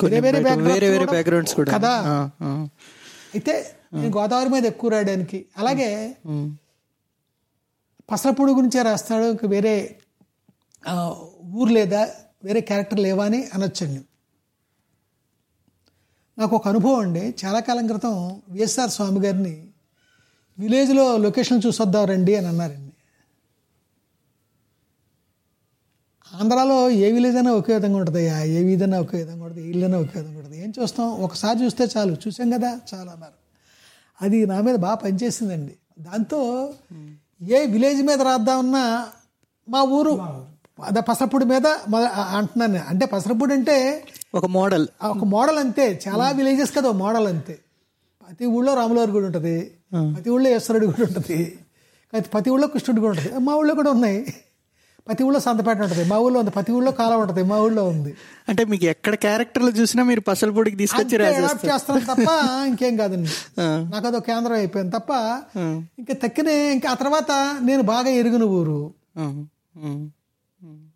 కొన్ని 0.00 0.20
వేరే 0.24 0.38
వేరే 0.46 0.62
వేరే 0.86 0.98
కూడా 0.98 1.12
బ్యాక్గ్రౌండ్స్ 1.12 1.54
కూడా. 1.54 1.70
కదా. 1.76 1.92
అయితే 3.34 3.54
నేను 3.94 4.12
గోదావరి 4.16 4.50
మీద 4.50 4.64
ఎక్కువ 4.66 4.90
రాయడానికి. 4.90 5.38
అలాగే 5.58 5.88
పసరపూడి 8.10 8.52
గురించే 8.52 8.82
రాస్తాడు. 8.82 9.26
ఇంక 9.34 9.46
వేరే 9.46 9.74
ఊరు 11.60 11.72
లేదా 11.72 12.02
వేరే 12.44 12.60
క్యారెక్టర్ 12.60 13.00
లేవా 13.00 13.24
అని 13.24 13.40
అనొచ్చండి 13.54 14.00
నాకు 16.38 16.54
ఒక 16.56 16.66
అనుభవం 16.68 17.00
అండి. 17.00 17.24
చాలా 17.44 17.60
కాలం 17.60 17.86
క్రితం 17.86 18.14
విఎస్ఆర్ 18.48 18.90
స్వామి 18.90 19.20
గారిని 19.26 19.54
విలేజ్లో 20.58 21.04
లొకేషన్ 21.16 21.60
చూసొద్దాం 21.66 22.04
రండి 22.04 22.32
అని 22.36 22.46
అన్నారండి. 22.46 22.91
ఆంధ్రాలో 26.40 26.90
ఏ 26.90 27.12
విలేజ్ 27.12 27.36
అయినా 27.36 27.52
ఒకే 27.52 27.74
విధంగా 27.74 27.98
ఉంటుంది 27.98 28.24
ఏ 28.50 28.62
వీధైనా 28.62 29.00
ఒకే 29.00 29.18
విధంగా 29.18 29.44
ఉంటుంది. 29.44 29.66
ఏ 29.66 29.70
ఇల్లైనా 29.70 29.98
ఒకే 29.98 30.20
విధంగా 30.20 30.38
ఉంటుంది. 30.38 30.64
ఏం 30.64 30.72
చూస్తాం? 30.82 31.10
ఒకసారి 31.10 31.64
చూస్తే 31.64 31.88
చాలు. 31.96 32.12
చూసాం 32.12 32.50
కదా? 32.50 32.80
చాలు 32.94 33.10
అన్నారు. 33.10 33.32
అది 34.22 34.46
నా 34.46 34.60
మీద 34.60 34.74
బాగా 34.74 34.94
పనిచేసిందండి. 34.94 35.72
దాంతో 35.98 36.70
ఏ 37.42 37.66
విలేజ్ 37.66 38.02
మీద 38.02 38.22
రాద్దామన్నా 38.22 39.08
మా 39.68 39.82
ఊరు 39.82 40.10
అదే 40.84 41.00
పసరపూడి 41.00 41.44
మీద 41.44 41.66
అంటున్నాను 42.30 42.72
నేను. 42.72 42.84
అంటే 42.88 43.06
పసరపూడి 43.06 43.54
అంటే 43.54 44.04
ఒక 44.34 44.46
మోడల్. 44.46 44.86
ఆ 45.02 45.08
ఒక 45.08 45.24
మోడల్ 45.24 45.58
అంతే. 45.58 46.00
చాలా 46.08 46.30
విలేజెస్ 46.30 46.76
కదా 46.76 46.92
మోడల్ 46.92 47.26
అంతే. 47.26 47.58
ప్రతి 48.28 48.46
ఊళ్ళో 48.46 48.74
రాములవారి 48.74 49.10
గుడి 49.10 49.26
ఉంటుంది. 49.26 49.70
ప్రతి 50.14 50.30
ఊళ్ళో 50.30 50.56
ఈశ్వరుడి 50.56 50.86
గుడి 50.86 51.02
ఉంటుంది. 51.02 51.58
ప్రతి 52.16 52.50
ఊళ్ళో 52.50 52.68
కృష్ణుడి 52.68 53.00
గుడి 53.00 53.18
ఉంటుంది. 53.18 53.38
మా 53.38 53.54
ఊళ్ళో 53.54 53.74
కూడా 53.74 53.90
ఉన్నాయి. 53.90 54.34
ప్రతి 55.06 55.22
ఊళ్ళో 55.24 55.40
సంతపేట 55.40 55.78
ఉంటుంది. 55.82 56.04
మా 56.04 56.16
ఊళ్ళో 56.18 56.38
ఉంది. 56.40 56.50
ప్రతి 56.50 56.72
ఊళ్ళో 56.72 56.90
కాలం 56.92 57.18
ఉంటుంది. 57.20 57.42
మా 57.42 57.56
ఊళ్ళో 57.58 57.82
ఉంది. 57.84 58.10
అంటే 58.48 58.62
మీకు 58.64 58.84
ఎక్కడ 58.84 59.14
క్యారెక్టర్లు 59.24 59.70
చూసినా 59.70 60.02
మీరు 60.02 60.20
పసలపొడికి 60.20 60.76
తీసుకొచ్చి 60.76 61.16
అడాప్ట్ 61.30 61.64
చేస్తాను 61.66 62.04
తప్ప 62.10 62.28
ఇంకేం 62.66 62.94
కాదండి. 62.96 63.30
నాకు 63.92 64.06
అదో 64.06 64.20
కేంద్రం 64.20 64.56
అయిపోయింది 64.56 64.92
తప్ప 64.96 65.10
ఇంకా 65.98 66.14
తక్కిన 66.24 66.48
ఇంకా 66.76 66.90
ఆ 66.90 66.96
తర్వాత 67.02 67.32
నేను 67.62 67.82
బాగా 67.84 68.12
ఎరిగిన 68.20 68.46
ఊరు. 68.52 68.80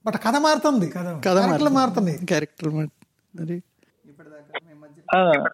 బట్ 0.05 0.19
కథ 0.25 0.37
మారుతుంది. 0.39 0.87
కథ 0.91 1.07
క్యారెక్టర్లు 1.27 1.73
మారుతున్నాయి 1.77 2.19
క్యారెక్టర్ 2.27 2.71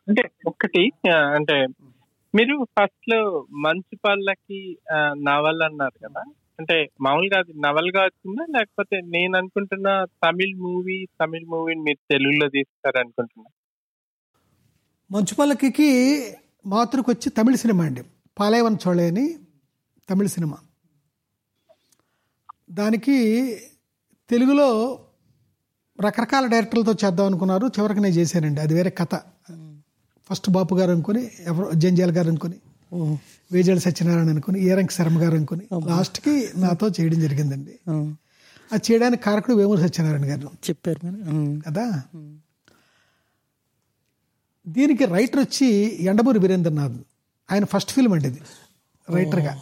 అంటే 0.07 0.23
ఒక్కటి 0.47 0.83
ఆ, 1.11 1.17
అంటే 1.37 1.57
మీరు 2.35 2.55
ఫస్ట్లో 2.77 3.19
మంచు 3.63 3.97
పళ్ళకి 4.05 4.61
నవల్ 5.23 5.63
అన్నారు 5.63 5.97
కదా. 6.05 6.23
అంటే 6.63 6.91
మామూలుగా 7.01 7.41
అది 7.41 7.53
నవల్గా 7.61 8.03
వచ్చిందా 8.05 8.59
లేకపోతే 8.59 9.01
నేను 9.01 9.39
అనుకుంటున్న 9.39 10.05
తమిళ్ 10.05 10.57
మూవీ 10.57 11.07
తమిళ్ 11.21 11.45
మూవీని 11.47 11.81
మీరు 11.81 11.99
తెలుగులో 12.11 12.49
తీస్తారు 12.49 12.99
అనుకుంటున్నా? 12.99 13.51
మంచుపల్లకి 15.11 16.35
మాతృకు 16.67 17.11
వచ్చి 17.11 17.31
తమిళ 17.31 17.55
సినిమా 17.55 17.85
అండి. 17.85 18.03
పాలయవన్ 18.39 18.77
చోళే 18.89 19.09
అని 19.09 19.39
తమిళ 20.11 20.27
సినిమా. 20.27 20.57
దానికి 22.71 23.57
తెలుగులో 24.31 24.99
రకరకాల 26.01 26.47
డైరెక్టర్లతో 26.47 26.93
చేద్దాం 26.93 27.27
అనుకున్నారు. 27.27 27.67
చివరికి 27.67 28.01
నేను 28.01 28.15
చేశానండి. 28.15 28.61
అది 28.61 28.75
వేరే 28.75 28.91
కథ. 28.91 29.15
ఫస్ట్ 30.31 30.51
బాపు 30.51 30.75
గారు 30.75 30.91
అనుకుని 30.91 31.31
ఎవరు 31.41 31.71
జంజాల్ 31.71 32.11
గారు 32.11 32.29
అనుకుని. 32.29 32.61
వేజాల 33.53 33.79
సత్యనారాయణ 33.79 34.29
అనుకుని 34.29 34.61
ఈరంకి 34.61 34.93
శర్మ 34.93 35.23
గారు 35.23 35.35
అనుకుని 35.35 35.67
లాస్ట్కి 35.89 36.49
నాతో 36.57 36.89
చేయడం 36.89 37.21
జరిగిందండి. 37.21 37.79
ఆ, 37.91 38.15
అది 38.73 38.93
చేయడానికి 38.93 39.23
కారకుడు 39.23 39.57
వేమూరు 39.57 39.81
సత్యనారాయణ 39.81 40.25
గారు. 40.25 40.51
చెప్పారు 40.69 41.01
కదా? 41.67 42.03
దీనికి 44.69 45.05
రైటర్ 45.05 45.41
వచ్చి 45.41 45.67
ఎండమూరి 46.05 46.39
వీరేంద్రనాథ్ 46.39 46.97
ఆయన 47.53 47.65
ఫస్ట్ 47.65 47.93
ఫిల్మ్ 47.93 48.13
అండి 48.13 48.29
ఇది 48.29 48.41
రైటర్గా. 49.15 49.61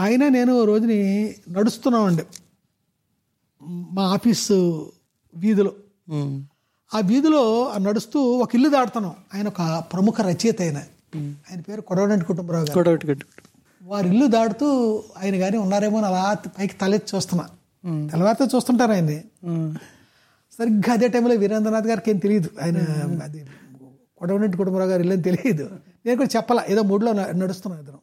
ఆయన 0.00 0.28
నేను 0.28 0.64
రోజుని 0.64 1.34
నడుస్తున్నామండి. 1.48 2.22
మా 3.62 4.02
ఆఫీసు 4.02 4.92
వీధిలో. 5.34 5.72
ఆ 6.94 6.98
వీధిలో 6.98 7.72
నడుస్తూ 7.80 8.20
ఒక 8.20 8.54
ఇల్లు 8.54 8.68
దాడుతున్నాం 8.68 9.14
ఆయన 9.34 9.48
ఒక 9.48 9.84
ప్రముఖ 9.92 10.20
రచయిత 10.20 10.62
ఆయన. 10.62 10.76
ఆయన 11.50 11.60
పేరు 11.60 11.80
కొడవడంటి 11.80 12.24
కుటుంబరావు 12.24 12.64
గారు. 12.64 12.74
వారి 13.82 14.08
ఇల్లు 14.08 14.26
దాడుతూ 14.26 15.02
ఆయన 15.22 15.38
కానీ 15.38 15.56
ఉన్నారేమో 15.56 15.98
అని 15.98 16.06
అలా 16.06 16.36
పైకి 16.58 16.74
తలెత్తి 16.74 17.16
చూస్తున్నా. 17.16 17.48
తెల్లవారితో 18.10 18.56
చూస్తుంటారు 18.56 18.92
ఆయన్ని. 18.92 19.24
సరిగ్గా 20.58 20.92
అదే 20.92 21.08
టైంలో 21.08 21.34
వీరేంద్రనాథ్ 21.34 21.86
గారికి 21.86 22.10
ఏం 22.10 22.18
తెలియదు. 22.18 22.50
ఆయన 22.62 22.76
అది 23.22 23.46
కొడవనెట్టి 24.18 24.58
కుటుంబరావు 24.58 24.90
గారు 24.90 25.02
ఇల్లని 25.02 25.22
తెలియదు. 25.22 25.70
నేను 26.06 26.16
కూడా 26.16 26.28
చెప్పాల. 26.36 26.62
ఏదో 26.68 26.82
మూడ్లో 26.82 27.12
న- 27.12 27.30
నడుస్తున్నాం 27.36 27.80
ఇద్దరం. 27.80 27.98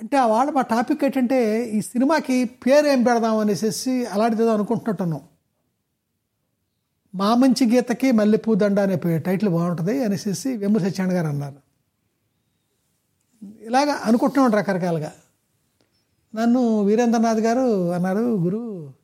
అంటే 0.00 0.16
ఆ 0.16 0.26
వాళ్ళ 0.26 0.50
మా 0.50 0.60
టాపిక్ 0.60 1.04
ఏంటంటే 1.04 1.68
ఈ 1.68 1.80
సినిమాకి 1.80 2.44
పేరు 2.44 2.86
ఏం 2.86 3.02
పెడదాం 3.02 3.38
అనేసి 3.38 4.06
అలాంటిది 4.06 4.42
ఏదో 4.42 4.52
అనుకుంటున్నట్టున్నాం 4.54 5.20
మా 7.14 7.34
మంచి 7.34 7.74
గీతకి 7.74 8.12
మల్లెపూ 8.12 8.54
దండ 8.54 8.80
అనే 8.80 8.96
పే- 8.96 9.18
టైటిల్ 9.18 9.50
బాగుంటుంది. 9.50 10.04
అనేసి 10.04 10.56
వెమ్ము 10.56 10.78
సత్యనారాయణ 10.78 11.18
గారు 11.18 11.26
అన్నారు. 11.26 11.56
ఇలాగ 13.60 13.90
అనుకుంటున్నాం 13.90 14.50
రకరకాలుగా. 14.50 15.12
నన్ను 16.34 16.80
వీరేంద్రనాథ్ 16.82 17.38
గారు 17.38 17.92
అన్నారు 17.92 18.18
గురు 18.18 18.94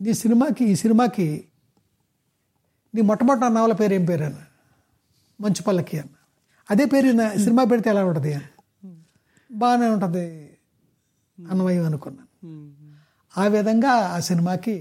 నీ 0.00 0.12
సినిమాకి 0.12 0.64
ఈ 0.64 0.74
సినిమాకి 0.74 1.44
నీ 2.94 3.00
మొట్టమొదటి 3.00 3.54
నవల 3.54 3.72
పేరు 3.72 3.94
ఏం 3.94 4.04
పేరు 4.04 4.24
అన్న? 4.24 4.36
మంచు 5.40 5.62
పల్లకి 5.62 5.98
అన్న. 5.98 6.14
అదే 6.70 6.84
పేరు 6.84 7.12
నా 7.12 7.34
సినిమా 7.34 7.64
పెడితే 7.64 7.90
ఎలా 7.90 8.04
ఉంటుంది? 8.04 8.38
బాగానే 9.52 9.86
ఉంటుంది 9.86 10.50
అన్వయం 11.50 11.84
అనుకున్నాను 11.84 12.79
ఆ 13.34 13.44
విధంగా 13.48 13.92
ఆ 14.10 14.20
సినిమాకి 14.20 14.74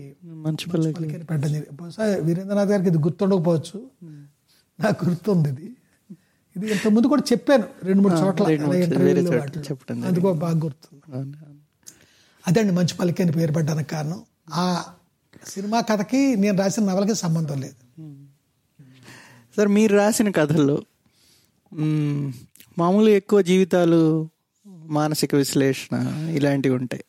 మంచి 0.45 0.65
పల్లె 0.71 0.89
పలికి 0.93 1.15
అని 1.15 1.25
పెట్టడం 1.25 1.41
జరిగింది. 1.47 1.75
బహుశా 1.79 2.03
వీరేంద్రనాథ్ 2.27 2.69
గారికి 2.69 2.89
ఇది 2.89 2.97
గుర్తుండకపోవచ్చు. 2.97 3.77
నాకు 4.79 5.05
గుర్తుంది 5.05 5.49
ఇది. 5.49 5.67
ఇది 6.55 6.65
ఇంతకుముందు 6.71 7.07
కూడా 7.07 7.23
చెప్పాను 7.31 7.65
రెండు 7.83 8.01
మూడు 8.01 8.15
చోట్ల. 8.21 8.45
అందుకో 10.07 10.33
బాగా 10.35 10.57
గుర్తుంది. 10.59 11.01
అదండి 12.43 12.71
మంచు 12.71 12.95
పలికి 12.95 13.23
అని 13.23 13.31
పేరు 13.31 13.51
పెట్టడానికి 13.51 13.89
కారణం. 13.89 14.19
ఆ 14.53 14.65
సినిమా 15.45 15.81
కథకి 15.81 16.21
నేను 16.35 16.57
రాసిన 16.57 16.83
నవలకి 16.85 17.15
సంబంధం 17.15 17.57
లేదు. 17.61 17.79
సార్ 19.57 19.67
మీరు 19.69 19.93
రాసిన 19.95 20.29
కథల్లో 20.31 20.77
మ్మ్, 21.71 22.25
మామూలు 22.77 23.09
ఎక్కువ 23.11 23.39
జీవితాలు 23.41 24.01
మానసిక 24.89 25.35
విశ్లేషణ 25.35 25.95
ఇలాంటివి 26.31 26.75
ఉంటాయి. 26.75 27.03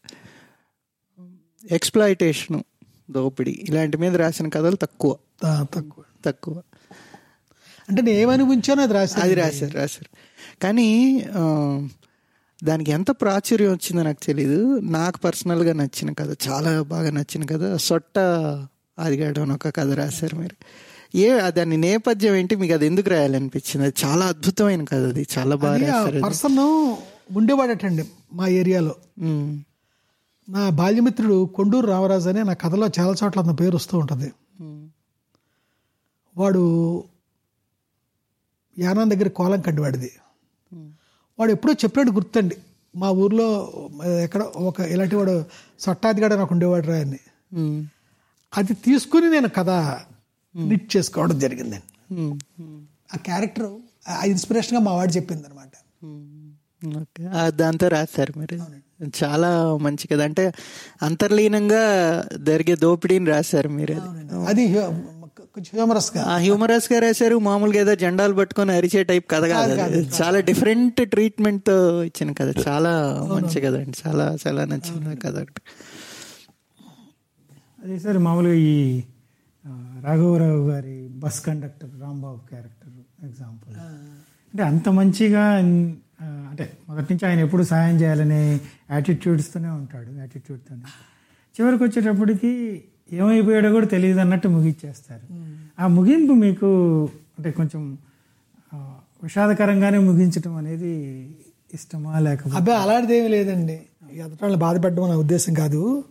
ఎక్స్ప్లాయిటేషన్ 1.70 2.62
దోపిడీ 3.10 3.66
ఇలాంటి 3.68 3.96
మీద 3.96 4.16
రాసిన 4.16 4.48
కథలు 4.48 4.76
తక్కువ. 4.76 5.16
తక్కువ. 5.62 6.04
తక్కువ. 6.24 6.62
అంటే 7.90 8.02
నేను 8.02 8.18
ఏమనిపించానో 8.18 8.82
అది 8.82 8.92
రాశాను. 8.92 9.24
అది 9.24 9.34
రాశారు 9.34 9.72
రాశారు. 9.72 10.16
కానీ 10.62 11.26
దానికి 12.64 12.90
ఎంత 12.90 13.10
ప్రాచుర్యం 13.10 13.72
వచ్చిందో 13.72 14.02
నాకు 14.02 14.24
తెలీదు. 14.24 14.78
నాకు 14.78 15.18
పర్సనల్గా 15.18 15.72
నచ్చిన 15.72 16.12
కథ 16.12 16.36
చాలా 16.48 16.82
బాగా 16.82 17.10
నచ్చిన 17.10 17.44
కథ 17.44 17.76
సొట్ట 17.76 18.18
ఆదిగాడు 18.98 19.40
అని 19.40 19.52
ఒక 19.52 19.68
కథ 19.68 19.92
రాశారు 19.92 20.36
మీరు. 20.36 20.56
ఏ 21.16 21.50
దాని 21.50 21.76
నేపథ్యం 21.76 22.34
ఏంటి? 22.34 22.56
మీకు 22.56 22.74
అది 22.74 22.86
ఎందుకు 22.86 23.10
రాయాలనిపించింది? 23.10 23.86
అది 23.86 23.94
చాలా 24.04 24.26
అద్భుతమైన 24.26 24.84
కథ 24.84 25.00
అది 25.00 25.26
చాలా 25.38 25.56
బాగా 25.56 25.76
రాశారు. 25.76 26.20
పర్సన్ 26.20 26.58
ఉండేవాడటండి 27.36 28.04
మా 28.32 28.48
ఏరియాలో. 28.48 28.94
నా 30.50 30.62
బాల్యమిత్రుడు 30.70 31.44
కొండూరు 31.56 31.86
రామరాజు 31.86 32.28
అని 32.28 32.40
నా 32.44 32.54
కథలో 32.62 32.86
చాలా 32.98 33.12
చోట్ల 33.20 33.40
అతని 33.40 33.56
పేరు 33.56 33.74
వస్తూ 33.76 33.94
ఉంటుంది. 33.98 34.28
వాడు 36.36 36.62
యానం 38.76 39.10
దగ్గర 39.10 39.28
కోలం 39.28 39.60
కడ్డివాడిది 39.60 40.10
వాడు 41.38 41.50
ఎప్పుడో 41.52 41.72
చెప్పాడు 41.72 42.10
గుర్తండి 42.10 42.56
మా 42.94 43.08
ఊర్లో 43.22 43.46
ఎక్కడ 44.24 44.42
ఒక 44.42 44.80
ఇలాంటి 44.94 45.16
వాడు 45.16 45.34
సట్టాదిగాడు 45.80 46.34
నాకు 46.34 46.54
ఉండేవాడు 46.54 46.86
రా 46.86 46.96
అని. 46.96 47.20
అది 48.52 48.72
తీసుకుని 48.86 49.28
నేను 49.30 49.48
కథ 49.48 49.70
నిట్ 50.54 50.96
చేసుకోవడం 50.96 51.38
జరిగిందండి. 51.38 51.88
ఆ 53.14 53.16
క్యారెక్టర్ 53.16 53.70
ఆ 54.08 54.24
ఇన్స్పిరేషన్గా 54.24 54.82
మా 54.84 54.92
వాడు 54.92 55.12
చెప్పింది 55.12 55.44
అనమాట 55.48 55.74
దాంతో 57.60 57.88
రాశారు 57.88 58.32
మీరు 58.38 58.56
చాలా 59.02 59.76
మంచి 59.76 60.08
కదా. 60.08 60.24
అంటే 60.24 60.52
అంతర్లీనంగా 61.02 61.84
జరిగే 62.42 62.76
దోపిడీని 62.76 63.26
రాశారు 63.26 63.68
మీరు 63.68 63.94
అది. 63.94 64.46
అది 64.46 64.66
హ్యూ- 64.66 64.94
కొంచెం 65.40 65.70
హ్యూమరస్గా 65.74 66.22
ఆ 66.24 66.36
హ్యూమరస్గా 66.36 66.98
రాశారు 66.98 67.38
మామూలుగా 67.38 67.80
ఏదో 67.80 67.94
జెండాలు 67.94 68.34
పట్టుకొని 68.34 68.72
అరిచే 68.72 69.04
టైప్ 69.04 69.30
కథ 69.30 69.44
కాదు 69.46 69.80
అది. 69.80 70.08
చాలా 70.22 70.40
డిఫరెంట్ 70.40 71.10
ట్రీట్మెంట్తో 71.10 72.04
ఇచ్చిన 72.04 72.32
కథ. 72.32 72.68
చాలా 72.68 73.20
మంచి 73.34 73.60
కథ 73.60 73.74
అండి. 73.74 74.08
చాలా 74.08 74.36
చాలా 74.46 74.64
నచ్చిన 74.64 75.14
కథ 75.14 75.36
ఒకటి. 75.42 75.60
అదే 77.84 77.98
సార్ 77.98 78.18
మామూలుగా 78.18 78.54
ఈ 78.54 79.02
రాఘవరావు 80.04 80.68
గారి 80.70 81.08
bus 81.12 81.40
conductor 81.40 81.90
Rambabu 82.00 82.38
character 82.48 83.24
example 83.24 83.74
అంటే 83.76 84.62
అంత 84.62 84.88
మంచిగా 84.88 85.56
అంటే 86.22 86.78
మొదటి 86.88 87.14
నుంచి 87.14 87.28
ఆయన 87.28 87.40
ఎప్పుడు 87.40 87.62
సాయం 87.62 88.00
చేయాలనే 88.00 88.60
యాటిట్యూడ్స్తోనే 88.90 89.68
ఉంటాడు 89.68 90.10
యాటిట్యూడ్తోనే 90.10 90.82
చివరికి 91.60 91.84
వచ్చేటప్పటికి 91.84 92.82
ఏమైపోయాడో 93.12 93.72
కూడా 93.72 93.86
తెలియదు 93.86 94.20
అన్నట్టు 94.20 94.48
ముగించేస్తారు. 94.48 95.44
ఆ 95.82 95.86
ముగింపు 95.86 96.32
మీకు 96.32 97.04
అంటే 97.38 97.50
కొంచెం 97.50 97.98
విషాదకరంగానే 99.22 99.98
ముగించడం 99.98 100.56
అనేది 100.56 101.24
ఇష్టమా 101.74 102.18
లేకపోతే? 102.18 102.56
అబ్బాయి 102.56 102.78
అలాంటిది 102.78 103.18
ఏమీ 103.18 103.28
లేదండి. 103.28 103.80
ఎదుటాలను 104.12 104.56
బాధపెట్టడం 104.56 105.08
నా 105.08 105.16
ఉద్దేశం 105.16 105.54
కాదు. 105.54 106.04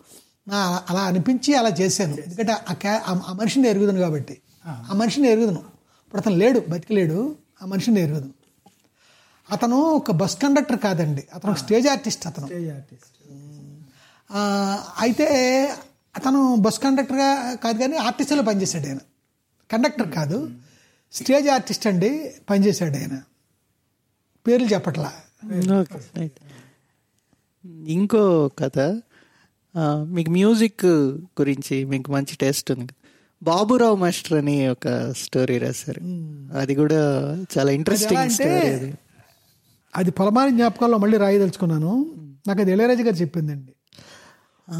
నా 0.47 0.81
అలా 0.89 0.99
అనిపించి 0.99 1.53
అలా 1.53 1.69
చేశాను. 1.69 2.11
ఎందుకంటే 2.11 2.51
ఆ 2.69 2.73
క్యా- 2.73 3.01
ఆ- 3.07 3.21
ఆ 3.29 3.33
మనిషిని 3.33 3.67
ఎరుగుదును 3.67 3.99
కాబట్టి. 3.99 4.37
ఆ. 4.65 4.85
మనిషిని 4.95 5.27
ఎరుగుదును. 5.27 5.59
ఇప్పుడు 6.05 6.21
అతను 6.21 6.35
లేడు 6.35 6.61
బతికిలేడు. 6.69 7.35
ఆ 7.63 7.65
మనిషిని 7.65 8.01
ఎరుగుదును 8.01 8.38
అతను 9.51 9.75
ఒక 9.75 10.11
బస్ 10.11 10.41
కండక్టర్ 10.41 10.79
కాదండి. 10.79 11.23
అతను 11.33 11.51
ఒక 11.51 11.57
స్టేజ్ 11.57 11.87
ఆర్టిస్ట్ 11.87 12.27
అతను. 12.27 12.45
Stage 12.45 12.69
artist. 12.69 13.33
ఆ, 14.31 14.77
అయితే 14.99 15.65
అతను 16.15 16.55
బస్ 16.55 16.79
కండక్టర్గా 16.79 17.55
కాదు 17.55 17.77
కానీ 17.77 17.97
ఆర్టిస్ట్లో 17.97 18.43
పనిచేశాడు 18.43 18.87
ఆయన. 18.87 18.97
కండక్టర్ 19.71 20.11
కాదు. 20.11 20.49
స్టేజ్ 21.13 21.49
ఆర్టిస్ట్ 21.49 21.87
అండి 21.87 22.31
పనిచేశాడు 22.49 22.97
ఆయన. 22.97 23.21
పేర్లు 24.47 24.67
చెప్పట్లా. 24.67 25.13
Okay, 25.79 25.99
right. 26.17 26.33
ఇంకో 27.67 28.51
కథ. 28.59 29.01
ఆ, 29.77 30.03
మీకు 30.03 30.31
మ్యూజిక్ 30.31 30.85
గురించి 30.85 31.85
మీకు 31.85 32.11
మంచి 32.11 32.35
టేస్ట్ 32.35 32.71
ఉంది. 32.71 32.91
బాబురావు 33.43 33.95
మాస్టర్ 33.95 34.37
అని 34.37 34.69
ఒక 34.69 35.11
స్టోరీ 35.11 35.57
రాశారు. 35.57 35.99
అది 36.57 36.75
కూడా 36.75 36.97
చాలా 37.57 37.71
ఇంట్రెస్టింగ్ 37.71 38.29
స్టోరీ 38.29 38.93
అది 39.95 40.11
పొలమాని 40.11 40.51
జ్ఞాపకాల్లో 40.51 40.97
మళ్ళీ 40.97 41.17
రాయదలుచుకున్నాను. 41.17 42.11
నాకు 42.47 42.61
అది 42.61 42.71
ఇళయరాజు 42.71 43.03
గారు 43.03 43.15
చెప్పిందండి. 43.15 43.73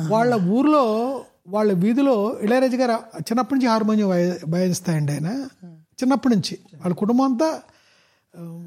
వాళ్ళ 0.09 0.35
ఊర్లో 0.35 1.21
వాళ్ళ 1.47 1.73
వీధిలో 1.73 2.39
ఇళయరాజు 2.39 2.77
గారు 2.77 2.91
చిన్నప్పటి 3.17 3.59
నుంచి 3.59 3.71
హార్మోనియం 3.71 4.09
వాయి 4.09 4.31
వాయిస్తాయండి 4.49 5.11
ఆయన. 5.11 5.47
చిన్నప్పటి 5.71 6.35
నుంచి. 6.35 6.57
వాళ్ళ 6.75 6.95
కుటుంబం 6.95 7.23
అంతా 7.25 7.61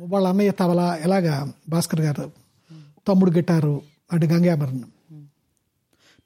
వాళ్ళ 0.09 0.29
అన్నయ్య 0.29 0.51
తబల 0.51 0.99
ఇలాగా 1.05 1.53
భాస్కర్ 1.69 2.01
గారు 2.01 2.33
తమ్ముడు 3.09 3.31
గిటారు 3.31 3.83
అటు 4.13 4.27
గంగాభరణం. 4.27 4.85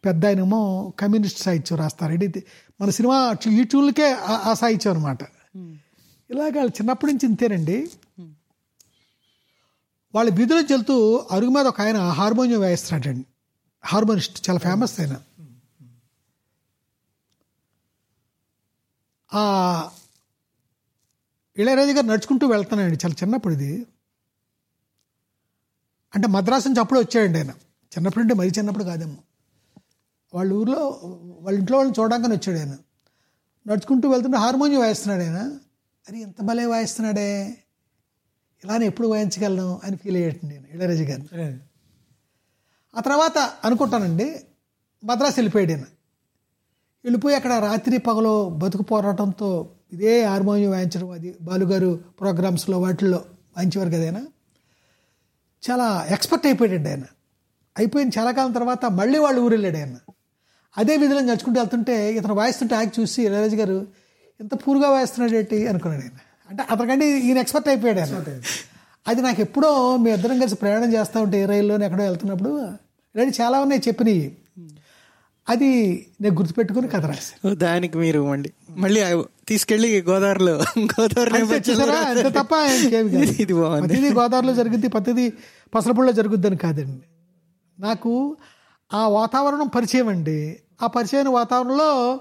పెద్ద 0.05 0.27
ఆయనేమో 0.27 0.93
కమ్యూనిస్ట్ 0.99 1.41
సాహిత్యం 1.41 1.79
రాస్తారు. 1.79 2.13
ఇది 2.13 2.45
మన 2.81 2.91
సినిమా 2.91 3.37
ఈ 3.51 3.65
ఆ- 4.03 4.43
ఆ 4.47 4.55
సాహిత్యం 4.55 4.95
అనమాట 4.95 5.23
ఇలాగ 6.31 6.51
వాళ్ళు 6.57 6.73
చిన్నప్పటి 6.73 7.13
నుంచి 7.13 7.29
ఇంతేనండి. 7.29 7.91
వాళ్ళ 10.15 10.35
వీధిలో 10.35 10.57
వెళ్తూ 10.57 11.27
అరుగు 11.31 11.51
మీద 11.51 11.67
ఒక 11.67 11.81
ఆయన 11.81 11.97
హార్మోనియం 11.97 12.61
వేయిస్తున్నాడండి. 12.61 13.27
హార్మోనిస్ట్ 13.85 14.51
చాలా 14.51 14.59
ఫేమస్ 14.59 15.01
ఆయన. 15.01 15.23
ఆ 19.35 19.91
ఇళయరాజు 21.57 21.91
గారు 21.91 22.07
నడుచుకుంటూ 22.07 22.47
వెళ్తున్నాడండి 22.47 22.99
చాలా 23.05 23.15
చిన్నప్పుడు 23.15 23.55
ఇది 23.55 23.87
అంటే 26.15 26.29
మద్రాసు 26.29 26.69
నుంచి 26.69 26.81
అప్పుడు 26.81 27.01
వచ్చాడండి 27.01 27.39
ఆయన. 27.39 27.51
చిన్నప్పుడు 27.97 28.23
అంటే 28.23 28.35
మరీ 28.35 28.51
చిన్నప్పుడు 28.59 28.85
కాదేమో. 28.85 29.17
వాళ్ళ 30.35 30.53
ఊర్లో 30.53 31.01
వాళ్ళ 31.41 31.59
ఇంట్లో 31.59 31.79
వాళ్ళని 31.79 32.01
చూడడానికి 32.01 32.35
వచ్చాడు 32.35 32.59
ఆయన. 32.59 32.79
నడుచుకుంటూ 33.67 34.09
వెళ్తుంటే 34.09 34.37
హార్మోనియం 34.37 34.81
వాయిస్తున్నాడు 34.81 35.23
ఆయన. 35.23 35.39
అరే 36.09 36.19
ఎంత 36.19 36.43
భలే 36.43 36.67
వాయిస్తున్నాడే. 36.67 37.63
ఇలానే 38.67 38.87
ఎప్పుడు 38.87 39.09
వాయించగలను 39.09 39.81
అని 39.85 39.97
ఫీల్ 39.97 40.17
అయ్యాడు 40.17 40.47
నేను 40.47 40.65
ఇళయరాజు 40.75 41.03
గారిని. 41.03 41.59
ఆ 42.97 43.01
తర్వాత 43.01 43.51
అనుకుంటానండి 43.65 44.41
మద్రాసు 45.05 45.35
వెళ్ళిపోయాడు 45.37 45.71
ఈయన. 45.71 45.85
వెళ్ళిపోయి 47.05 47.37
అక్కడ 47.37 47.53
రాత్రి 47.53 47.99
పగలు 47.99 48.49
బతుకు 48.49 48.83
పోరాటంతో 48.83 49.71
ఇదే 49.93 50.25
హార్మోనియం 50.25 50.71
వాయించడం 50.71 51.11
అది 51.11 51.37
బాలుగారు 51.43 52.05
ప్రోగ్రామ్స్లో 52.21 52.81
వాటిల్లో 52.81 53.25
వాయించేవారు 53.57 53.91
కదా 53.91 54.05
ఆయన 54.05 54.27
చాలా 55.63 56.07
ఎక్స్పర్ట్ 56.09 56.47
అయిపోయాడు 56.47 56.89
ఆయన. 56.89 57.03
అయిపోయిన 57.79 58.11
చాలా 58.19 58.31
కాలం 58.33 58.53
తర్వాత 58.53 58.85
మళ్ళీ 58.85 59.19
వాళ్ళు 59.19 59.41
ఊరు 59.41 59.53
వెళ్ళాడు 59.53 59.77
ఆయన. 59.77 59.97
అదే 60.79 60.97
విధంగా 60.97 61.21
నడుచుకుంటూ 61.21 61.61
వెళ్తుంటే 61.61 62.15
ఇతను 62.15 62.35
వాయిస్తుంటే 62.35 62.75
యాక్ట్ 62.75 63.01
చూసి 63.01 63.23
ఇళయరాజు 63.23 63.57
గారు 63.57 63.87
ఇంత 64.41 64.55
పూర్గా 64.55 64.91
వాయిస్తున్నాడు 64.91 65.37
ఏంటి? 65.39 65.67
అనుకున్నాడు 65.67 66.03
ఆయన. 66.03 66.19
అంటే 66.51 66.65
అతనికంటే 66.71 67.19
ఈయన 67.19 67.39
ఎక్స్పర్ట్ 67.39 67.69
అయిపోయాడు 67.69 68.01
ఆయన. 68.01 68.41
అది 69.09 69.23
నాకు 69.23 69.41
ఎప్పుడో 69.41 69.97
మీ 69.97 70.11
ఇద్దరం 70.11 70.39
కలిసి 70.39 70.55
ప్రయాణం 70.55 70.93
చేస్తూ 70.93 71.23
ఉంటే 71.23 71.43
ఏ 71.43 71.47
రైల్లోనే 71.47 71.87
ఎక్కడో 71.87 72.05
వెళ్తున్నప్పుడు 72.05 72.69
ఇలాంటి 73.15 73.43
చాలా 73.43 73.61
ఉన్నాయి 73.61 73.83
చెప్పినవి 73.89 74.33
అది 75.49 76.07
నేను 76.21 76.35
గుర్తుపెట్టుకుని 76.35 76.89
కథ 76.89 77.07
రాశాను. 77.07 77.55
దానికి 77.55 77.99
మీరు 77.99 78.27
మళ్ళీ 78.31 78.53
మళ్ళీ 78.71 79.25
తీసుకెళ్ళి 79.49 80.03
గోదావరిలో 80.03 80.53
గోదావరి. 80.79 82.31
తప్ప. 82.31 82.53
ఇది 83.41 83.55
ప్రతిదీ 83.55 84.09
గోదావరిలో 84.13 84.55
జరుగుద్ది 84.55 84.89
ప్రతిదీ 84.89 85.33
పసలపూడిలో 85.75 86.13
జరుగుద్దని 86.13 86.57
కాదండి. 86.57 86.99
నాకు 87.79 88.37
ఆ 88.95 89.09
వాతావరణం 89.09 89.67
పరిచయం 89.67 90.09
అండి. 90.09 90.57
ఆ 90.83 90.87
పరిచయం 90.87 91.33
వాతావరణంలో 91.33 92.21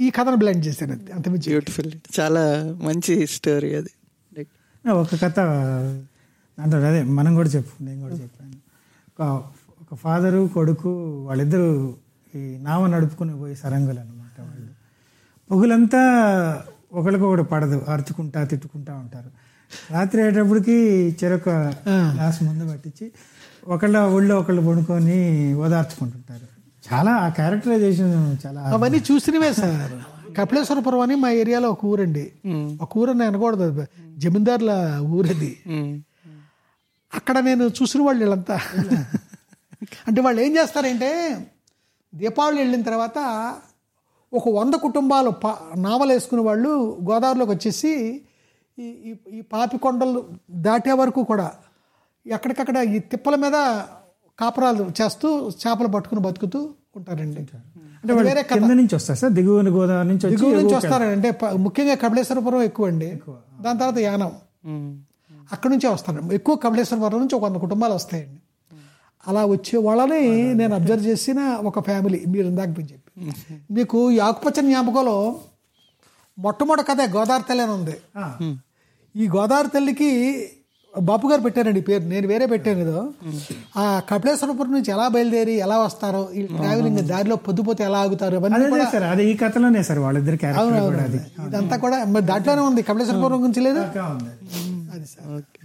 ఈ 0.00 0.10
కథను 0.10 0.36
బ్లెండ్ 0.36 0.66
చేశాను. 0.66 0.92
అంతే 0.92 1.12
అంతమించి 1.12 1.48
బ్యూటిఫుల్ 1.48 1.92
చాలా 2.20 2.42
మంచి 2.82 3.26
స్టోరీ 3.26 3.74
అది. 3.74 3.92
ఒక 4.90 5.14
కథ 5.14 5.38
దాంట్లో 6.58 6.80
అదే 6.80 7.02
మనం 7.02 7.34
కూడా 7.34 7.48
చెప్పు 7.48 7.84
నేను 7.84 8.00
కూడా 8.00 8.14
చెప్పాను. 8.14 8.56
ఒక 9.82 9.94
ఫాదరు 9.94 10.50
కొడుకు 10.54 10.90
వాళ్ళిద్దరూ 11.24 11.94
ఈ 12.34 12.38
నావ 12.38 12.86
నడుపుకుని 12.86 13.38
పోయి 13.38 13.56
సరంగులు 13.56 14.00
అనమాట 14.00 14.40
వాళ్ళు. 14.40 14.72
పొగులంతా 15.50 16.02
ఒకరికొకడు 16.92 17.42
పడదు 17.42 17.84
అరుచుకుంటా 17.88 18.44
తిట్టుకుంటా 18.44 18.94
ఉంటారు. 18.94 19.30
రాత్రి 19.90 20.22
అయ్యేటప్పటికి 20.22 20.76
చెరొక 21.24 21.48
గ్లాస్ 21.88 22.42
ముందు 22.42 22.64
పట్టించి 22.72 23.12
ఒకళ్ళ 23.66 23.98
ఒళ్ళో 23.98 24.38
ఒకళ్ళు 24.38 24.62
పడుకొని 24.62 25.18
ఓదార్చుకుంటుంటారు. 25.54 26.53
చాలా 26.84 27.10
ఆ 27.14 27.28
క్యారెక్టరైజేషన్ 27.28 28.36
చాలా 28.46 28.60
అవన్నీ 28.62 29.02
చూసినవే 29.12 29.52
సార్. 29.52 29.92
కపిలేశ్వరపురం 30.36 31.00
అని 31.00 31.14
మా 31.14 31.30
ఏరియాలో 31.30 31.70
ఒక 31.70 31.84
ఊరండి. 31.84 32.32
ఒక 32.82 32.98
ఊరు 32.98 33.10
అని 33.10 33.24
అనకూడదు. 33.24 33.86
జమీందారుల 34.16 34.72
ఊరది. 35.04 35.50
అక్కడ 37.14 37.38
నేను 37.38 37.64
చూసిన 37.64 38.02
వాళ్ళు 38.02 38.24
వీళ్ళంతా. 38.24 38.60
అంటే 40.08 40.20
వాళ్ళు 40.20 40.40
ఏం 40.40 40.56
చేస్తారంటే 40.56 41.10
దీపావళి 42.14 42.58
వెళ్ళిన 42.58 42.82
తర్వాత 42.82 43.18
ఒక 44.32 44.48
వంద 44.48 44.74
కుటుంబాలు 44.74 45.30
పా 45.30 45.58
నావలు 45.76 46.12
వేసుకునే 46.12 46.42
వాళ్ళు 46.42 46.70
గోదావరిలోకి 47.04 47.52
వచ్చేసి 47.52 48.22
ఈ 48.78 48.82
ఈ- 48.82 49.36
ఈ 49.36 49.40
పాపి 49.40 49.78
కొండలు 49.78 50.24
దాటే 50.50 50.92
వరకు 50.92 51.22
కూడా 51.22 51.52
ఎక్కడికక్కడ 52.26 52.76
ఈ 52.76 52.98
తిప్పల 52.98 53.34
మీద 53.36 53.56
కాపురాలు 54.38 54.90
చేస్తూ 55.02 55.48
చేపలు 55.48 55.88
పట్టుకుని 55.88 56.20
బతుకుతూ 56.20 56.74
ఉంటారండి. 56.96 57.40
అంటే 57.40 58.12
వేరే 58.12 58.42
కింద 58.42 58.70
నుంచి 58.76 58.94
వస్తారు 58.94 59.18
సార్? 59.18 59.32
దిగువన 59.32 59.68
గోదావరి 59.68 60.08
నుంచి 60.08 60.30
దిగువ 60.30 60.48
నుంచి 60.54 60.74
వస్తారండి. 60.76 61.12
అంటే 61.12 61.30
ప- 61.30 61.52
ముఖ్యంగా 61.52 61.94
కపిలేశ్వరపురం 61.94 62.62
ఎక్కువ 62.62 62.86
అండి. 62.86 63.06
దాని 63.60 63.78
తర్వాత 63.78 63.98
యానం. 63.98 64.32
అక్కడ 65.52 65.70
నుంచే 65.70 65.88
వస్తారు. 65.88 66.32
ఎక్కువ 66.32 66.56
కపిలేశ్వరపురం 66.56 67.20
నుంచి 67.20 67.34
ఒక 67.34 67.42
వంద 67.42 67.56
కుటుంబాలు 67.56 67.94
వస్తాయండి. 67.94 68.40
అలా 69.28 69.44
వచ్చే 69.44 69.78
వాళ్ళని 69.78 70.54
నేను 70.54 70.74
అబ్జర్వ్ 70.74 71.06
చేసిన 71.06 71.40
ఒక 71.40 71.84
ఫ్యామిలీ 71.84 72.24
మీరు 72.28 72.46
ఇందాక 72.46 72.68
మీరు 72.68 72.92
చెప్పి. 72.92 73.30
మీకు 73.70 74.10
ఈ 74.10 74.18
ఆకుపచ్చని 74.18 74.68
జ్ఞాపకంలో 74.68 75.40
మొట్టమొదటి 76.38 76.84
కథ 76.84 77.16
గోదావరి 77.16 77.42
తల్లి 77.48 77.62
అని 77.62 77.72
ఉంది. 77.72 77.96
ఆ, 78.18 78.54
ఈ 79.16 79.28
గోదావరి 79.28 79.68
తల్లికి 79.68 80.40
బాపు 81.00 81.26
గారు 81.28 81.40
పెట్టారండి 81.40 81.80
పేరు. 81.80 82.02
నేను 82.04 82.26
వేరే 82.26 82.46
పెట్టాను 82.46 82.78
ఏదో 82.78 83.00
ఆ 83.76 84.02
కపిలేశ్వరపురం 84.10 84.72
నుంచి 84.72 84.90
ఎలా 84.90 85.08
బయలుదేరి 85.08 85.52
ఎలా 85.58 85.78
వస్తారో 85.78 86.28
ఈ 86.34 86.42
ట్రావెలింగ్ 86.46 86.98
దారిలో 86.98 87.36
పొద్దుపోతే 87.36 87.84
ఎలా 87.84 87.98
ఆగుతారు 87.98 88.36
అవన్నీ 88.36 88.84
సార్ 88.84 89.02
అది 89.02 89.30
ఈ 89.30 89.36
కథలోనే 89.36 89.82
సార్ 89.82 89.98
వాళ్ళిద్దరు 89.98 90.36
క్యారెక్టర్ 90.36 90.82
కూడా 90.84 91.02
అది. 91.02 91.20
ఇదంతా 91.48 91.76
కూడా 91.76 92.04
మరి 92.04 92.24
దాంట్లోనే 92.24 92.60
ఉంది. 92.60 92.82
కపిలేశ్వరపురం 92.82 93.42
గురించి 93.42 93.60
లేదు. 93.60 93.78
అది 94.94 95.06
సార్. 95.06 95.28
ఓకే. 95.36 95.60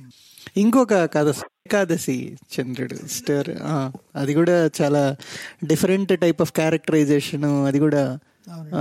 ఇంకొక 0.57 0.93
కథ 0.93 1.27
ఏకాదశి 1.65 2.37
చంద్రుడు 2.53 3.07
స్టోర్. 3.09 3.49
అది 4.15 4.33
కూడా 4.33 4.69
చాలా 4.81 5.15
డిఫరెంట్ 5.65 6.19
టైప్ 6.19 6.41
ఆఫ్ 6.41 6.53
క్యారెక్టరైజేషన్ 6.53 7.67
అది 7.67 7.79
కూడా 7.79 8.01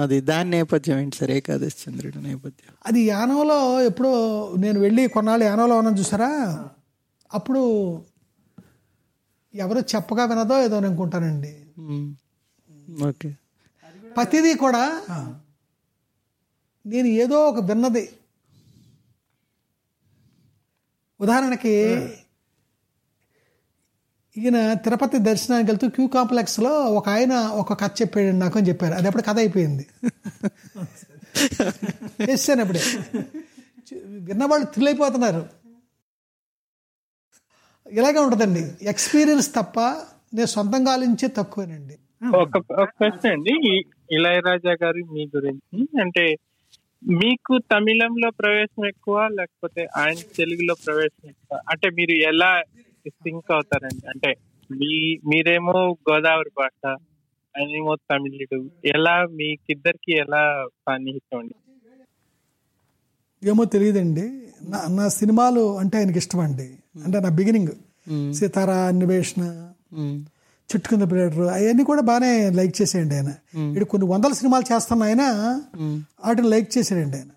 అది 0.00 0.20
దాని 0.20 0.50
నేపథ్యం 0.50 0.98
ఏంటి 0.98 1.16
సార్? 1.16 1.30
ఏకాదశి 1.30 1.90
చంద్రుడు 1.90 2.18
నేపథ్యం. 2.18 2.74
అది 2.86 3.00
యానంలో 3.00 3.82
ఎప్పుడో 3.82 4.12
నేను 4.58 4.80
వెళ్ళి 4.80 5.08
కొన్నాళ్ళు 5.08 5.44
యానంలో 5.44 5.78
ఉన్నాను 5.78 5.98
చూసారా? 5.98 6.30
అప్పుడు 7.34 7.62
ఎవరు 9.54 9.78
చెప్పగా 9.78 10.24
వినదో 10.24 10.62
ఏదో 10.62 10.76
అనుకుంటానండి. 10.76 11.64
ఓకే. 13.08 13.30
ప్రతిదీ 14.16 14.54
కూడా 14.54 15.02
నేను 16.86 17.06
ఏదో 17.06 17.44
ఒక 17.48 17.64
విన్నది. 17.64 18.08
ఉదాహరణకి 21.20 21.74
ఈయన 24.38 24.72
తిరుపతి 24.72 25.18
దర్శనానికి 25.18 25.70
వెళ్తూ 25.70 25.88
క్యూ 25.88 26.06
కాంప్లెక్స్లో 26.06 26.70
ఒక 26.70 27.08
ఆయన 27.08 27.32
ఒక 27.32 27.80
కథ 27.80 27.90
చెప్పాడు 28.02 28.36
నాకు 28.36 28.58
అని 28.58 28.68
చెప్పారు. 28.68 28.94
అది 28.94 29.06
అప్పుడు 29.06 29.22
కథ 29.22 29.38
అయిపోయింది. 29.38 29.86
చేశాను 32.30 32.60
అప్పుడే. 32.60 32.80
విన్నవాళ్ళు 34.06 34.66
థ్రిల్ 34.66 34.88
అయిపోతున్నారు 34.88 35.46
ఇలాగే 37.92 38.18
ఉంటుందండి. 38.18 38.86
ఎక్స్పీరియన్స్ 38.88 39.54
తప్ప 39.54 39.80
నేను 40.34 40.46
సొంతంగా 40.46 40.92
ఆలోచించే 40.92 41.28
తక్కువేనండి. 41.28 41.96
ఒక 42.36 42.58
క్వశ్చన్ 42.82 43.32
అండి. 43.32 43.78
ఇళయరాజా 44.14 44.70
గారు 44.70 45.04
మీ 45.12 45.30
గురించి. 45.36 46.00
అంటే 46.00 46.36
మీకు 47.08 47.58
తమిళంలో 47.58 48.30
ప్రవేశం 48.30 48.86
ఎక్కువ 48.86 49.28
లేకపోతే 49.28 49.88
ఆయన 49.96 50.16
తెలుగులో 50.36 50.74
ప్రవేశం 50.86 51.28
ఎక్కువ? 51.28 51.60
అంటే 51.68 51.90
మీరు 51.90 52.10
ఎలా 52.10 52.62
సింక్ 53.16 53.50
అవుతారండి. 53.52 54.06
అంటే 54.08 54.30
మీ 54.70 54.92
మీరేమో 55.26 55.76
గోదావరి 56.08 56.50
భాష 56.58 56.80
ఆయనేమో 57.54 57.94
తమిళుడు. 58.08 58.58
ఎలా 58.94 59.26
మీకిద్దరికి 59.32 60.12
ఎలా 60.18 60.42
సన్నిహితం 60.86 61.38
అండి 61.38 61.54
ఏమో 63.42 63.64
తెలియదండి. 63.64 64.26
నా 64.62 64.88
నా 64.88 65.08
సినిమాలు 65.08 65.78
అంటే 65.78 65.98
ఆయనకి 65.98 66.18
ఇష్టం 66.18 66.40
అండి 66.40 66.68
అంటే 67.04 67.20
నా 67.20 67.28
బిగినింగ్. 67.30 67.72
సీతారా 68.32 68.76
అన్వేషణ 68.84 69.42
ఉమ్. 69.92 70.16
చెట్టు 70.68 70.88
కింద 70.88 71.02
ప్లేటర్ 71.10 71.48
అవన్నీ 71.48 71.84
కూడా 71.84 72.02
బాగానే 72.02 72.50
లైక్ 72.50 72.82
చేసేయండి 72.82 73.14
ఆయన. 73.14 73.30
ఇక్కడ 73.68 73.84
కొన్ని 73.84 74.08
వందల 74.08 74.32
సినిమాలు 74.32 74.64
చేస్తున్న 74.72 75.02
ఆయన 75.02 75.22
వాటిని 76.24 76.48
లైక్ 76.48 76.78
చేసాడండి 76.78 77.16
ఆయన. 77.16 77.30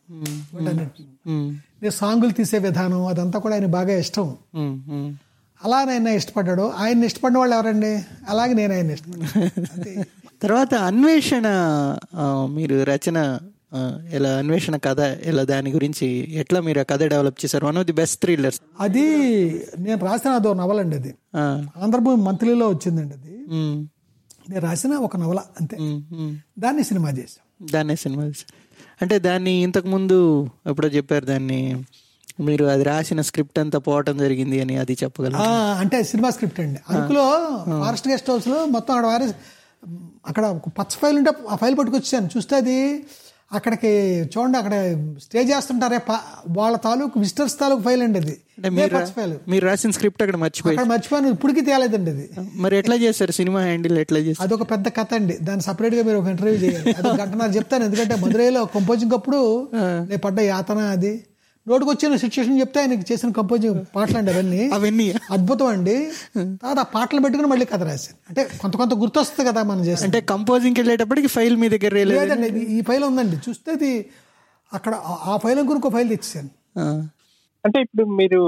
నేను 1.82 1.92
సాంగులు 1.92 2.32
తీసే 2.32 2.60
విధానం 2.60 3.06
అదంతా 3.06 3.40
కూడా 3.40 3.56
ఆయన 3.56 3.66
బాగా 3.72 3.94
ఇష్టం. 3.98 4.28
అలా 5.66 5.78
ఆయన 5.78 6.08
ఇష్టపడ్డాడు. 6.08 6.66
ఆయన 6.78 7.04
ఇష్టపడిన 7.04 7.38
వాళ్ళు 7.38 7.56
ఎవరండి? 7.56 7.94
అలాగే 8.30 8.54
నేను 8.54 8.74
ఆయన 8.74 8.92
ఇష్టపడ్డాను. 8.92 10.06
తర్వాత 10.42 10.74
అన్వేషణ 10.74 11.48
మీరు 12.50 12.84
రచన 12.84 13.40
ఎలా 14.12 14.30
అన్వేషణ 14.38 14.76
కథ 14.78 15.00
ఎలా 15.00 15.44
దాని 15.44 15.72
గురించి 15.72 16.08
ఎట్లా 16.36 16.62
మీరు 16.62 16.80
ఆ 16.80 16.84
కథ 16.84 17.04
డెవలప్ 17.04 17.38
చేశారు? 17.46 17.66
One 17.66 17.78
of 17.78 17.86
the 17.86 17.92
best 17.92 18.22
thrillers 18.22 18.62
అది 18.80 19.02
నేను 19.80 20.06
రాసిన 20.06 20.30
అదో 20.30 20.54
నవల 20.54 20.80
అండి 20.80 20.96
అది. 20.96 21.16
ఆంధ్రభూమి 21.38 22.24
మంత్లీలో 22.24 22.68
వచ్చిందండి 22.70 23.14
అది. 23.14 23.38
నేను 24.50 24.60
రాసిన 24.60 24.94
ఒక 24.96 25.18
నవల 25.18 25.40
అంతే. 25.62 25.78
దాన్ని 26.60 26.84
సినిమా 26.84 27.10
చేశాం. 27.10 27.68
దాన్నే 27.74 27.96
సినిమా 27.96 28.24
తీశారు. 28.26 28.54
అంటే 29.02 29.20
దాన్ని 29.20 29.52
ఇంతకు 29.52 29.88
ముందు 29.88 30.50
ఎప్పుడో 30.70 30.88
చెప్పారు 30.88 31.26
దాన్ని 31.26 31.84
మీరు 32.40 32.66
అది 32.66 32.84
రాసిన 32.84 33.22
స్క్రిప్ట్ 33.22 33.60
అంతా 33.60 33.80
పోవటం 33.80 34.18
జరిగింది 34.18 34.62
అని 34.62 34.78
అది 34.78 34.98
చెప్పగలరు 35.04 35.42
అంటే 35.80 36.04
సినిమా 36.04 36.30
స్క్రిప్ట్ 36.30 36.60
అండి. 36.60 36.80
అరకులో 36.90 37.26
ఫారెస్ట్ 37.80 38.08
గెస్ట్ 38.08 38.30
హౌస్లో 38.30 38.66
మొత్తం 38.66 38.94
అక్కడ 38.96 39.08
వారి 39.08 39.28
అక్కడ 40.28 40.46
ఒక 40.46 40.70
పచ్చ 40.70 40.96
ఫైల్ 41.02 41.18
ఉంటే 41.18 41.32
ఆ 41.50 41.56
ఫైల్ 41.56 41.78
పట్టుకొచ్చాను 41.78 42.30
చూస్తే 42.38 42.56
అది 42.56 43.04
అక్కడికి 43.54 43.88
చూడండి 44.24 44.58
అక్కడ 44.58 44.74
స్టే 45.24 45.44
చేస్తుంటారే 45.44 46.00
వాళ్ళ 46.50 46.78
తాలూకు 46.78 47.20
విజిటర్స్ 47.20 47.60
తాలూకు 47.60 47.82
ఫైల్ 47.82 48.04
అండి 48.04 48.20
అది. 48.20 48.36
మీరు 48.70 48.96
పచ్చ 48.96 49.06
ఫైల్. 49.06 49.36
మీరు 49.48 49.66
రాసిన 49.66 49.92
స్క్రిప్ట్ 49.92 50.22
అక్కడ 50.22 50.36
మర్చిపోయి 50.36 50.78
అక్కడ 50.78 50.92
మర్చిపోయాను 50.92 51.30
ఇప్పటికీ 51.30 51.62
తేలేదండి 51.62 52.12
అది. 52.12 52.26
మరి 52.56 52.78
ఎట్లా 52.78 52.96
చేశారు? 52.96 53.32
సినిమా 53.32 53.62
హ్యాండిల్ 53.62 53.98
ఎట్లా 53.98 54.20
చేశారు? 54.20 54.48
అదొక 54.48 54.72
పెద్ద 54.72 54.88
కథ 54.88 55.14
అండి. 55.14 55.38
దాన్ని 55.42 55.62
సపరేట్గా 55.62 56.04
మీరు 56.04 56.18
ఒక 56.18 56.28
ఇంటర్వ్యూ 56.28 56.56
చేయాలి. 56.56 56.96
అది 56.98 57.22
గంట 57.22 57.36
నాకు 57.36 57.52
చెప్తాను. 57.52 57.84
ఎందుకంటే 57.84 58.16
మధురైలో 58.16 58.66
కంపోజింగ్ 58.66 59.14
అప్పుడు 59.14 59.42
నేను 60.10 60.18
పడ్డ 60.18 60.40
యాతన 60.40 60.78
అది. 60.78 61.14
నోటికి 61.68 61.90
వచ్చిన 61.90 62.16
సిచ్యువేషన్ 62.16 62.60
చెప్తే 62.60 62.80
ఆయనకి 62.80 63.14
చేసిన 63.14 63.32
కంపోజింగ్ 63.32 63.86
పాటలు 63.96 64.18
అండి 64.18 64.32
అవన్నీ. 64.32 64.70
అవన్నీ. 64.70 65.14
అద్భుతం 65.32 65.66
అండి. 65.66 65.96
తర్వాత 66.62 66.80
ఆ 66.80 66.84
పాటలు 66.84 67.20
పెట్టుకుని 67.20 67.48
మళ్ళీ 67.48 67.66
కథ 67.66 67.84
రాశాను 67.84 68.18
అంటే 68.30 68.58
కొంత 68.62 68.76
కొంత 68.76 68.94
గుర్తొస్తుంది 68.94 69.50
కదా 69.50 69.64
మనం 69.64 69.86
చేస్తే 69.86 70.06
అంటే 70.06 70.22
కంపోజింగ్కి 70.22 70.82
వెళ్ళేటప్పటికి 70.82 71.28
ఫైల్ 71.28 71.58
మీ 71.58 71.70
దగ్గర 71.70 71.94
లేదు 71.94 72.10
లేదండి 72.10 72.48
ఈ 72.48 72.82
ఫైల్ 72.82 73.04
ఉందండి. 73.04 73.36
చూస్తే 73.50 73.72
ఇది 73.74 74.10
అక్కడ 74.74 74.94
ఆ- 74.96 75.38
ఫైల్ 75.44 75.60
ఒక 75.60 75.94
ఫైల్ 75.94 76.10
తెచ్చాను 76.10 76.50
అంటే 77.66 77.82
ఇప్పుడు 77.82 78.06
మీరు 78.06 78.42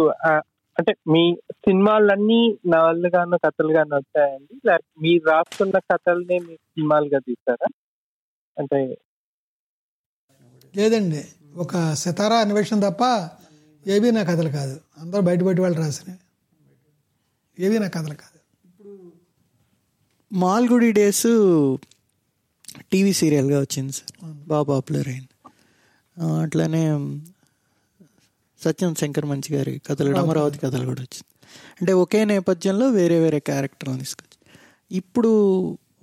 అంటే 0.78 0.94
మీ 1.08 1.24
సినిమాలన్నీ 1.52 2.58
నవలుగాను 2.68 3.38
కథలుగాను 3.38 3.96
వచ్చాయండి. 3.96 4.62
లేక 4.66 4.80
మీరు 5.02 5.30
రాస్తున్న 5.30 5.78
కథల్ని 5.92 6.40
మీరు 6.40 6.60
సినిమాలుగా 6.70 7.20
తీస్తారా 7.20 7.68
అంటే 8.58 8.98
లేదండి. 10.76 11.22
ఒక 11.56 11.94
సితారా 11.94 12.36
అన్వేషణ 12.36 12.90
తప్ప 12.90 13.30
ఏవి 13.88 14.12
నా 14.12 14.24
కథలు 14.24 14.50
కాదు. 14.50 14.82
అందరూ 14.98 15.22
బయట 15.22 15.40
బయట 15.40 15.60
వాళ్ళు 15.60 15.80
రాసినాయి 15.80 16.20
ఏవి 17.66 17.80
నా 17.80 17.88
కథలు 17.88 18.14
కాదు. 18.14 18.40
మాల్గుడి 20.34 20.92
డేస్ 20.92 21.28
టీవీ 22.92 23.14
సీరియల్గా 23.14 23.60
వచ్చింది 23.60 23.92
సార్. 23.92 24.34
బాగా 24.48 24.64
పాపులర్ 24.64 25.08
అయింది. 25.08 25.52
అట్లానే 26.42 26.84
సత్యం 28.62 28.96
శంకర్ 28.96 29.26
మంచి 29.26 29.56
గారి 29.56 29.82
కథలు 29.88 30.18
అమరావతి 30.18 30.58
కథలు 30.58 30.86
కూడా 30.86 31.02
వచ్చింది. 31.02 31.32
అంటే 31.82 31.94
ఒకే 31.94 32.26
నేపథ్యంలో 32.26 32.90
వేరే 32.90 33.20
వేరే 33.20 33.40
క్యారెక్టర్లు 33.40 33.98
తీసుకొచ్చి. 33.98 34.38
ఇప్పుడు 34.92 35.32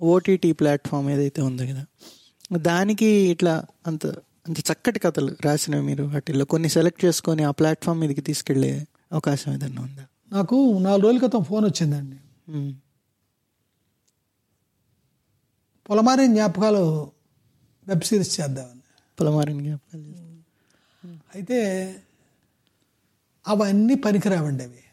ఓటీటీ 0.01 0.51
ప్లాట్ఫామ్ 0.51 1.09
ఏదైతే 1.09 1.41
ఉందో 1.41 1.65
కదా 1.65 1.85
దానికి 2.57 3.05
ఇట్లా 3.05 3.65
అంత 3.87 4.13
అంత 4.45 4.59
చక్కటి 4.67 4.99
కథలు 4.99 5.31
రాసినవి 5.45 5.83
మీరు 5.83 6.03
వాటిల్లో 6.13 6.45
కొన్ని 6.45 6.69
సెలెక్ట్ 6.69 7.05
చేసుకొని 7.05 7.43
ఆ 7.43 7.51
ప్లాట్ఫామ్ 7.51 7.99
మీదకి 7.99 8.21
తీసుకెళ్ళే 8.21 8.71
అవకాశం 9.11 9.49
ఏదన్నా 9.53 9.81
ఉందా 9.81 10.05
నాకు 10.31 10.57
నాలుగు 10.79 11.03
రోజుల 11.03 11.19
క్రితం 11.19 11.43
ఫోన్ 11.43 11.65
వచ్చిందండి 11.65 12.17
ఉమ్. 12.51 12.71
పొలమారి 15.85 16.27
జ్ఞాపకాలు 16.27 16.83
వెబ్ 17.87 18.03
సిరీస్ 18.03 18.39
చేద్దామని 18.39 18.81
పొలమారిని 19.17 19.63
జ్ఞాపకాలు. 19.63 20.05
అయితే 21.33 21.57
అవన్నీ 23.45 23.95
పనికిరావండి 23.95 24.63
అవి. 24.63 24.83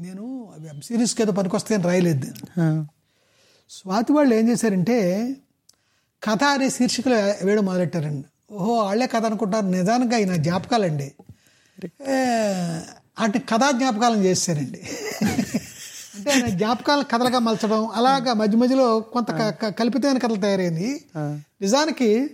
నేను 0.00 0.24
వెబ్ 0.58 0.80
సిరీస్కి 0.80 1.22
ఏదో 1.22 1.32
పనికొస్తాయని 1.32 1.84
రాయలేదు. 1.84 2.28
స్వాతి 3.70 4.12
వాళ్ళు 4.12 4.34
ఏం 4.34 4.48
చేశారంటే 4.48 4.96
కథ 6.30 6.44
అనే 6.44 6.70
శీర్షికలు 6.70 7.14
వేయడం 7.14 7.64
మొదలెట్టారండి. 7.64 8.54
ఓహో 8.54 8.72
వాళ్ళే 8.72 9.06
కథ 9.06 9.24
అనుకుంటారు. 9.24 9.66
నిజానికి 9.66 10.14
అవి 10.14 10.24
నా 10.24 10.36
జ్ఞాపకాలండి 10.36 11.12
అటు 13.18 13.38
కథా 13.38 13.70
జ్ఞాపకాలను 13.70 14.22
చేశారండి 14.22 14.80
అంటే 16.14 16.30
ఆయన 16.30 16.46
జ్ఞాపకాలను 16.46 17.04
కథలుగా 17.04 17.38
మలచడం 17.38 17.86
అలాగా 17.86 18.32
మధ్య 18.32 18.58
మధ్యలో 18.58 19.00
కొంత 19.00 19.32
కల్పితమైన 19.50 20.18
కథలు 20.18 20.36
తయారైంది. 20.36 21.04
నిజానికి 21.60 22.30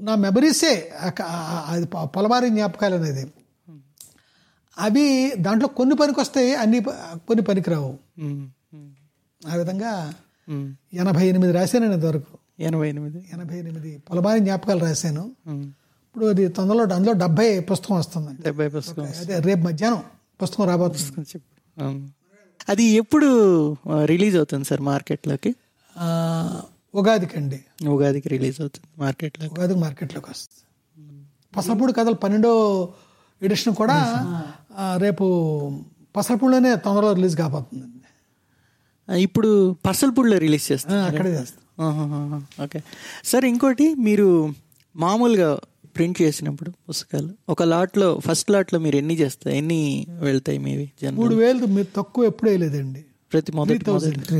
నా 0.00 0.14
మెమరీసే 0.14 0.92
అది 1.66 1.86
పొ- 1.86 2.04
పొలమారి 2.04 2.48
జ్ఞాపకాలు 2.48 2.94
అనేది. 2.94 3.32
అవి 4.78 5.32
దాంట్లో 5.38 5.68
కొన్ని 5.68 5.96
పనికొస్తాయి 5.96 6.54
అన్ని 6.54 6.80
ప- 6.80 6.90
కొన్ని 7.28 7.42
పనికిరావు. 7.42 7.98
ఆ 9.48 9.56
విధంగా. 9.56 10.14
ఎనభై 10.94 11.28
ఎనిమిది 11.28 11.52
రాశాను 11.52 11.84
నేను 11.84 11.94
ఇంతవరకు. 11.94 12.39
ఎనభై 12.60 12.88
ఎనిమిది. 12.88 13.18
ఎనభై 13.32 13.56
ఎనిమిది. 13.58 13.90
పొలమారి 14.08 14.40
జ్ఞాపకాలు 14.40 14.80
రాశాను. 14.80 15.24
ఇప్పుడు 16.06 16.26
అది 16.26 16.44
తొందరలో 16.48 16.94
అందులో 16.94 17.12
డెబ్బై 17.18 17.48
పుస్తకం 17.68 17.94
వస్తుందండి 17.94 18.40
డెబ్బై 18.42 18.68
పుస్తకం. 18.68 19.04
అదే 19.22 19.36
రేపు 19.40 19.62
మధ్యాహ్నం 19.62 20.02
పుస్తకం 20.40 20.64
రాబోతుంది. 20.64 21.38
అది 22.68 22.84
ఎప్పుడు 22.94 23.28
రిలీజ్ 24.04 24.36
అవుతుంది 24.36 24.64
సార్ 24.64 24.82
మార్కెట్లోకి? 24.88 25.50
ఉగాదికి 26.94 27.36
అండి 27.36 27.58
ఉగాదికి 27.88 28.28
రిలీజ్ 28.28 28.58
అవుతుంది 28.60 28.88
మార్కెట్లోకి. 28.98 29.52
ఉగాదికి 29.54 29.80
మార్కెట్లోకి 29.80 30.28
వస్తుంది. 30.30 30.58
పసలపూడి 31.52 31.92
కథలు 31.92 32.14
పన్నెండో 32.16 32.52
ఎడిషన్ 33.42 33.74
కూడా 33.74 33.96
రేపు 34.98 35.24
పసలపూడిలోనే 36.14 36.76
తొందరలో 36.78 37.12
రిలీజ్ 37.12 37.36
కాబోతుందండి 37.36 37.96
ఇప్పుడు 39.08 39.50
పర్సల్పూడిలో 39.84 40.36
రిలీజ్ 40.38 40.64
ఆ, 40.64 40.70
చేస్తారు 40.70 41.00
అక్కడే 41.08 41.30
చేస్తాం. 41.32 41.62
ఓకే. 42.62 42.80
సార్ 43.24 43.44
ఇంకోటి 43.44 43.94
మీరు 43.94 44.54
మామూలుగా 44.96 45.58
ప్రింట్ 45.96 46.22
చేసినప్పుడు 46.22 46.70
పుస్తకాలు 46.88 47.30
ఒక 47.48 47.62
లాట్లో 47.62 48.20
ఫస్ట్ 48.26 48.50
లాట్లో 48.50 48.78
మీరు 48.78 48.96
ఎన్ని 48.96 49.14
చేస్తారు 49.14 49.56
ఎన్ని 49.56 50.06
వెళ్తాయి 50.20 50.58
మీవి 50.58 50.92
మూడు 51.10 51.34
వేలు 51.34 51.66
మీరు 51.66 51.86
తక్కువ 51.96 52.24
ఎప్పుడు 52.24 52.50
వేయలేదండి. 52.50 53.04
ప్రతి 53.32 53.52
మొదటి 53.52 53.84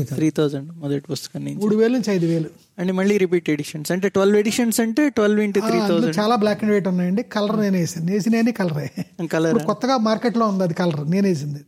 త్రీ 0.03 0.29
థౌజండ్ 0.29 0.71
మొదటి 0.77 1.03
పుస్తకం 1.11 1.45
నుంచి. 1.45 1.57
మూడు 1.57 1.75
వేలు 1.75 1.93
నుంచి 1.93 2.11
ఐదు 2.13 2.25
వేలు. 2.25 2.49
అండ్ 2.79 2.91
మళ్ళీ 2.91 3.17
రిపీట్ 3.17 3.49
ఎడిషన్స్. 3.49 3.91
అంటే 3.91 4.09
ట్వెల్వ్ 4.09 4.37
ఎడిషన్స్ 4.37 4.79
అంటే 4.79 5.09
ట్వెల్వ్ 5.09 5.41
ఇంటూ 5.41 5.59
త్రీ 5.59 5.79
థౌజండ్ 5.79 6.19
చాలా 6.19 6.35
బ్లాక్ 6.35 6.63
అండ్ 6.63 6.73
వైట్ 6.73 6.87
ఉన్నాయండి. 6.87 7.23
కలర్ 7.23 7.59
నేను 7.59 7.77
వేసాను 7.77 8.11
వేసినవి 8.11 8.51
కలరే 8.51 9.05
కలర్ 9.31 9.59
కొత్తగా 9.59 9.97
మార్కెట్లో 9.97 10.47
ఉంది 10.47 10.63
అది 10.63 10.73
కలర్ 10.73 11.11
నేను 11.11 11.27
వేసింది. 11.27 11.61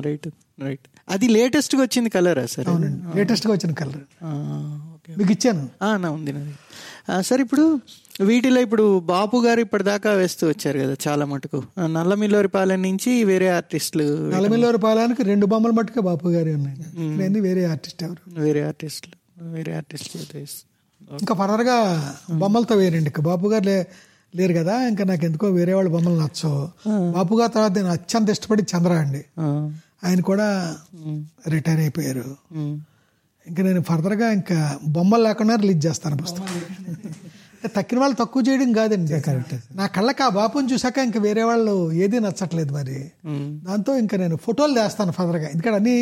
రైట్ 0.00 0.28
రైట్ 0.60 0.86
అది 1.08 1.26
లేటెస్ట్గా 1.28 1.80
వచ్చింది 1.82 2.10
కలరా 2.10 2.44
సార్? 2.46 2.68
అవునండి. 2.68 3.00
లేటెస్ట్గా 3.18 3.52
వచ్చిన 3.52 3.72
కలర్ 3.74 4.02
ఓకే. 4.94 5.10
మీకు 5.18 5.32
ఇచ్చాను. 5.32 5.64
నా 5.98 6.08
ఉంది 6.10 6.32
నాది 6.32 6.54
సార్ 7.22 7.40
ఇప్పుడు 7.40 7.64
వీటిలో 8.22 8.60
ఇప్పుడు 8.60 8.84
బాపు 9.08 9.36
గారు 9.44 9.60
ఇప్పటిదాకా 9.60 10.10
వేస్తూ 10.12 10.44
వచ్చారు 10.48 10.78
కదా 10.78 10.94
చాలా 11.06 11.24
మటుకు. 11.24 11.58
ఆ, 11.78 11.86
నల్లమిల్లోరి 11.94 12.48
పాలెం 12.48 12.80
నుంచి 12.82 13.12
వేరే 13.24 13.48
ఆర్టిస్టులు 13.50 14.06
నలమిల్లూరు 14.34 14.78
పాలానికి 14.78 15.22
రెండు 15.22 15.46
బొమ్మలు 15.46 15.72
మట్టుకే 15.72 16.00
బాపు 16.00 16.28
గారి 16.28 16.52
ఉన్నాయి. 16.54 16.76
వేరే 17.42 17.64
ఆర్టిస్ట్ 17.66 18.02
ఎవరు? 18.04 18.20
వేరే 18.38 18.62
ఆర్టిస్టులు 18.62 19.04
వేరే 19.54 19.74
వేస్తారు. 20.40 20.70
ఇంకా 21.20 21.34
ఫర్దర్గా 21.34 21.76
బొమ్మలతో 22.34 22.74
వేరండి. 22.76 23.08
ఇంకా 23.08 23.22
బాపు 23.22 23.46
గారు 23.48 23.64
లే 23.64 23.78
లేరు 24.34 24.52
కదా 24.52 24.74
ఇంకా 24.88 25.04
నాకు 25.04 25.24
ఎందుకో 25.24 25.46
వేరే 25.50 25.74
వాళ్ళ 25.74 25.90
బొమ్మలు 25.90 26.16
నచ్చవు. 26.20 26.62
బాపు 27.12 27.34
గారు 27.34 27.52
తర్వాత 27.52 27.72
నేను 27.72 27.90
అత్యంత 27.90 28.30
ఇష్టపడి 28.30 28.62
చంద్ర 28.72 28.92
అండి. 29.02 29.20
ఆయన 30.04 30.20
కూడా 30.22 30.48
రిటైర్ 31.54 31.80
అయిపోయారు. 31.80 32.26
ఇంకా 33.46 33.62
నేను 33.62 33.80
ఫర్దర్గా 33.82 34.28
ఇంకా 34.32 34.58
బొమ్మలు 34.94 35.22
లేకుండా 35.22 35.54
రిలీజ్ 35.62 35.82
చేస్తాను 35.86 36.16
పుస్తకం 36.22 36.52
తక్కిన 37.76 37.98
వాళ్ళు 38.00 38.16
తక్కువ 38.18 38.40
చేయడం 38.46 38.70
కాదండి. 38.72 39.10
కరెక్ట్ 39.26 39.52
నా 39.78 39.84
కళ్ళకి 39.94 40.22
ఆ 40.22 40.30
బాపుని 40.36 40.68
చూసాక 40.72 40.96
ఇంకా 41.06 41.20
వేరే 41.20 41.42
వాళ్ళు 41.50 41.74
ఏది 42.04 42.16
నచ్చట్లేదు 42.24 42.72
మరి. 42.76 42.98
దాంతో 43.66 43.92
ఇంకా 44.02 44.16
నేను 44.22 44.36
ఫోటోలు 44.46 44.74
వేస్తాను 44.80 45.12
ఫర్దర్గా. 45.18 45.48
ఎందుకంటే 45.54 45.78
అన్ని 45.80 45.96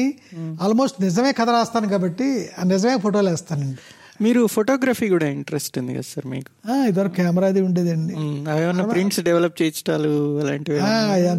ఆల్మోస్ట్ 0.64 0.98
నిజమే 1.04 1.32
కథ 1.40 1.50
రాస్తాను 1.56 1.88
కాబట్టి 1.92 2.28
ఆ 2.58 2.64
నిజమే 2.72 2.96
ఫోటోలు 3.04 3.30
వేస్తానండి 3.30 3.78
మీరు 4.20 4.40
ఫోటోగ్రఫీ 4.54 5.06
కూడా 5.12 5.26
ఇంట్రెస్ట్ 5.36 5.74
ఉంది 5.80 5.92
కదా 5.94 6.08
సార్ 6.10 6.26
మీకు? 6.32 6.50
ఇదివరకు 6.88 7.14
కెమెరాది 7.18 7.60
ఉండేదండి. 7.68 8.12
ఉమ్, 8.20 8.36
అవేమన్నా 8.50 8.84
ప్రింట్స్ 8.92 9.20
డెవలప్ 9.28 9.56
చేయించడాలు 9.60 10.10
అలాంటివి 10.42 10.80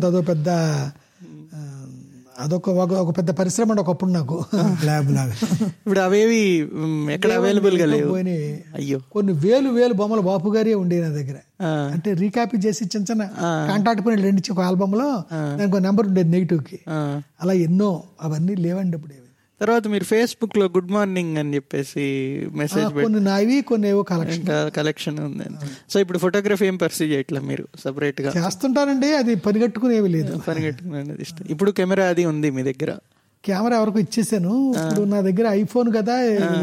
అదో 0.08 0.21
పెద్ద 0.32 0.49
అదొక 2.39 2.69
ఒక- 2.69 2.96
ఒక 2.96 3.17
పెద్ద 3.17 3.32
పరిశ్రమ 3.32 3.69
అండి 3.69 3.82
ఒకప్పుడు 3.82 4.10
నాకు. 4.10 4.43
ల్యాబ్ 4.84 5.12
లాగా 5.12 5.34
ఇప్పుడు 5.54 6.00
అవేవి 6.00 6.69
ఎక్కడ 7.12 7.32
అవైలబుల్గా 7.32 7.86
లేవు. 7.86 8.15
అయ్యో. 8.76 9.00
కొన్ని 9.12 9.34
వేలు 9.34 9.69
వేలు 9.69 9.93
బొమ్మలు 9.93 10.22
బాపు 10.22 10.50
గారే 10.50 10.74
ఉండేవి 10.74 11.02
నా 11.02 11.10
దగ్గర. 11.10 11.36
అంటే 11.65 12.13
రీకాపీ 12.13 12.58
చేసి 12.58 12.86
చిన్న 12.86 13.06
చిన్న 13.12 13.24
కాంటాక్ట్ 13.67 14.06
పని 14.06 14.22
రెండు 14.22 14.52
ఒక 14.52 14.60
ఆల్బమ్లో 14.60 15.24
దానికి 15.58 15.80
నెంబర్ 15.80 16.08
ఉండేది 16.08 16.30
నెగిటివ్కి. 16.30 16.80
అలా 17.41 17.54
ఎన్నో 17.54 18.04
అవన్నీ 18.22 18.56
లేవండి 18.56 18.98
ఇప్పుడు. 18.98 19.22
తర్వాత 19.63 19.86
మీరు 19.93 20.06
ఫేస్బుక్లో 20.12 20.65
గుడ్ 20.76 20.91
మార్నింగ్ 20.95 21.38
అని 21.41 21.52
చెప్పేసి 21.58 22.06
మెసేజ్ 22.62 22.88
కొన్ని 23.06 23.21
నావి 23.30 23.58
కొన్ని 23.71 23.88
ఏవో 23.93 24.04
కలెక్షన్ 24.12 24.47
కలెక్షన్ 24.78 25.17
ఉంది. 25.28 25.47
సో 25.91 25.97
ఇప్పుడు 26.04 26.19
ఫోటోగ్రఫీ 26.23 26.65
ఏం 26.71 26.78
పర్సీ 26.84 27.06
చేయట్లా 27.13 27.41
మీరు 27.49 27.65
సపరేట్గా? 27.84 28.32
చేస్తుంటానండి 28.39 29.10
అది 29.21 29.36
పరిగెట్టుకునేవి 29.47 30.12
లేదు. 30.17 30.34
పని 30.47 30.62
కట్టుకున్నది 30.67 31.21
ఇష్టం. 31.28 31.43
ఇప్పుడు 31.56 31.73
కెమెరా 31.80 32.08
అది 32.13 32.26
ఉంది 32.32 32.52
మీ 32.58 32.63
దగ్గర? 32.71 32.93
కెమెరా 33.43 33.76
ఎవరికి 33.82 33.99
ఇచ్చేసాను. 34.06 34.56
ఇప్పుడు 34.82 35.02
నా 35.13 35.21
దగ్గర 35.30 35.47
ఐఫోన్ 35.62 35.89
కదా 35.99 36.15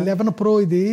లెవెన్ 0.08 0.32
ప్రో 0.40 0.52
ఇది. 0.66 0.84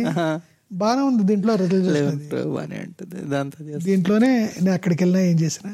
బాగానే 0.80 1.02
ఉంది 1.10 1.22
దీంట్లో 1.28 1.52
రిజల్ట్ 1.60 2.34
బాగానే 2.54 2.78
ఉంటుంది 2.86 3.18
దాంతో. 3.34 3.58
దీంట్లోనే 3.90 4.32
నేను 4.62 4.74
అక్కడికి 4.78 5.00
వెళ్ళినా 5.04 5.22
ఏం 5.30 5.36
చేసినా. 5.44 5.70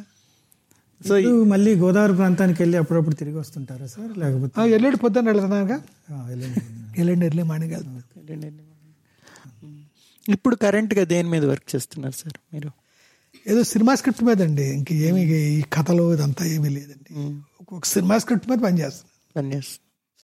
సో 1.09 1.15
మళ్ళీ 1.45 1.73
గోదావరి 1.75 2.15
ప్రాంతానికి 2.15 2.63
వెళ్ళి 2.63 2.77
అప్పుడప్పుడు 2.79 3.15
తిరిగి 3.15 3.37
వస్తుంటారా 3.37 3.87
సార్? 3.87 4.13
లేకపోతే 4.19 4.71
ఎల్లుండి 4.75 4.97
పొద్దున్న 4.97 5.29
వెళ్తున్నాగా. 5.31 5.77
ఎల్లుండి 6.99 7.27
ఎర్లీ 7.27 7.43
మార్నింగ్ 7.43 7.73
వెళ్తున్నాను. 7.73 8.63
ఇప్పుడు 10.29 10.55
కరెంట్గా 10.57 11.05
దేని 11.05 11.29
మీద 11.29 11.45
వర్క్ 11.45 11.69
చేస్తున్నారు 11.75 12.17
సార్ 12.19 12.39
మీరు? 12.55 12.71
ఏదో 13.49 13.63
సినిమా 13.63 13.95
స్క్రిప్ట్ 13.95 14.25
మీద 14.25 14.43
అండి. 14.43 14.67
ఇంక 14.77 14.93
ఏమి 15.07 15.23
ఈ 15.59 15.63
కథలు 15.73 16.05
ఇదంతా 16.15 16.45
ఏమీ 16.47 16.69
లేదండి. 16.69 17.11
ఒక 17.73 17.85
సినిమా 17.85 18.19
స్క్రిప్ట్ 18.19 18.51
మీద 18.51 18.59
పనిచేస్తున్నాను. 18.59 19.15
పని 19.37 19.49
చేస్తున్నారు 19.57 19.84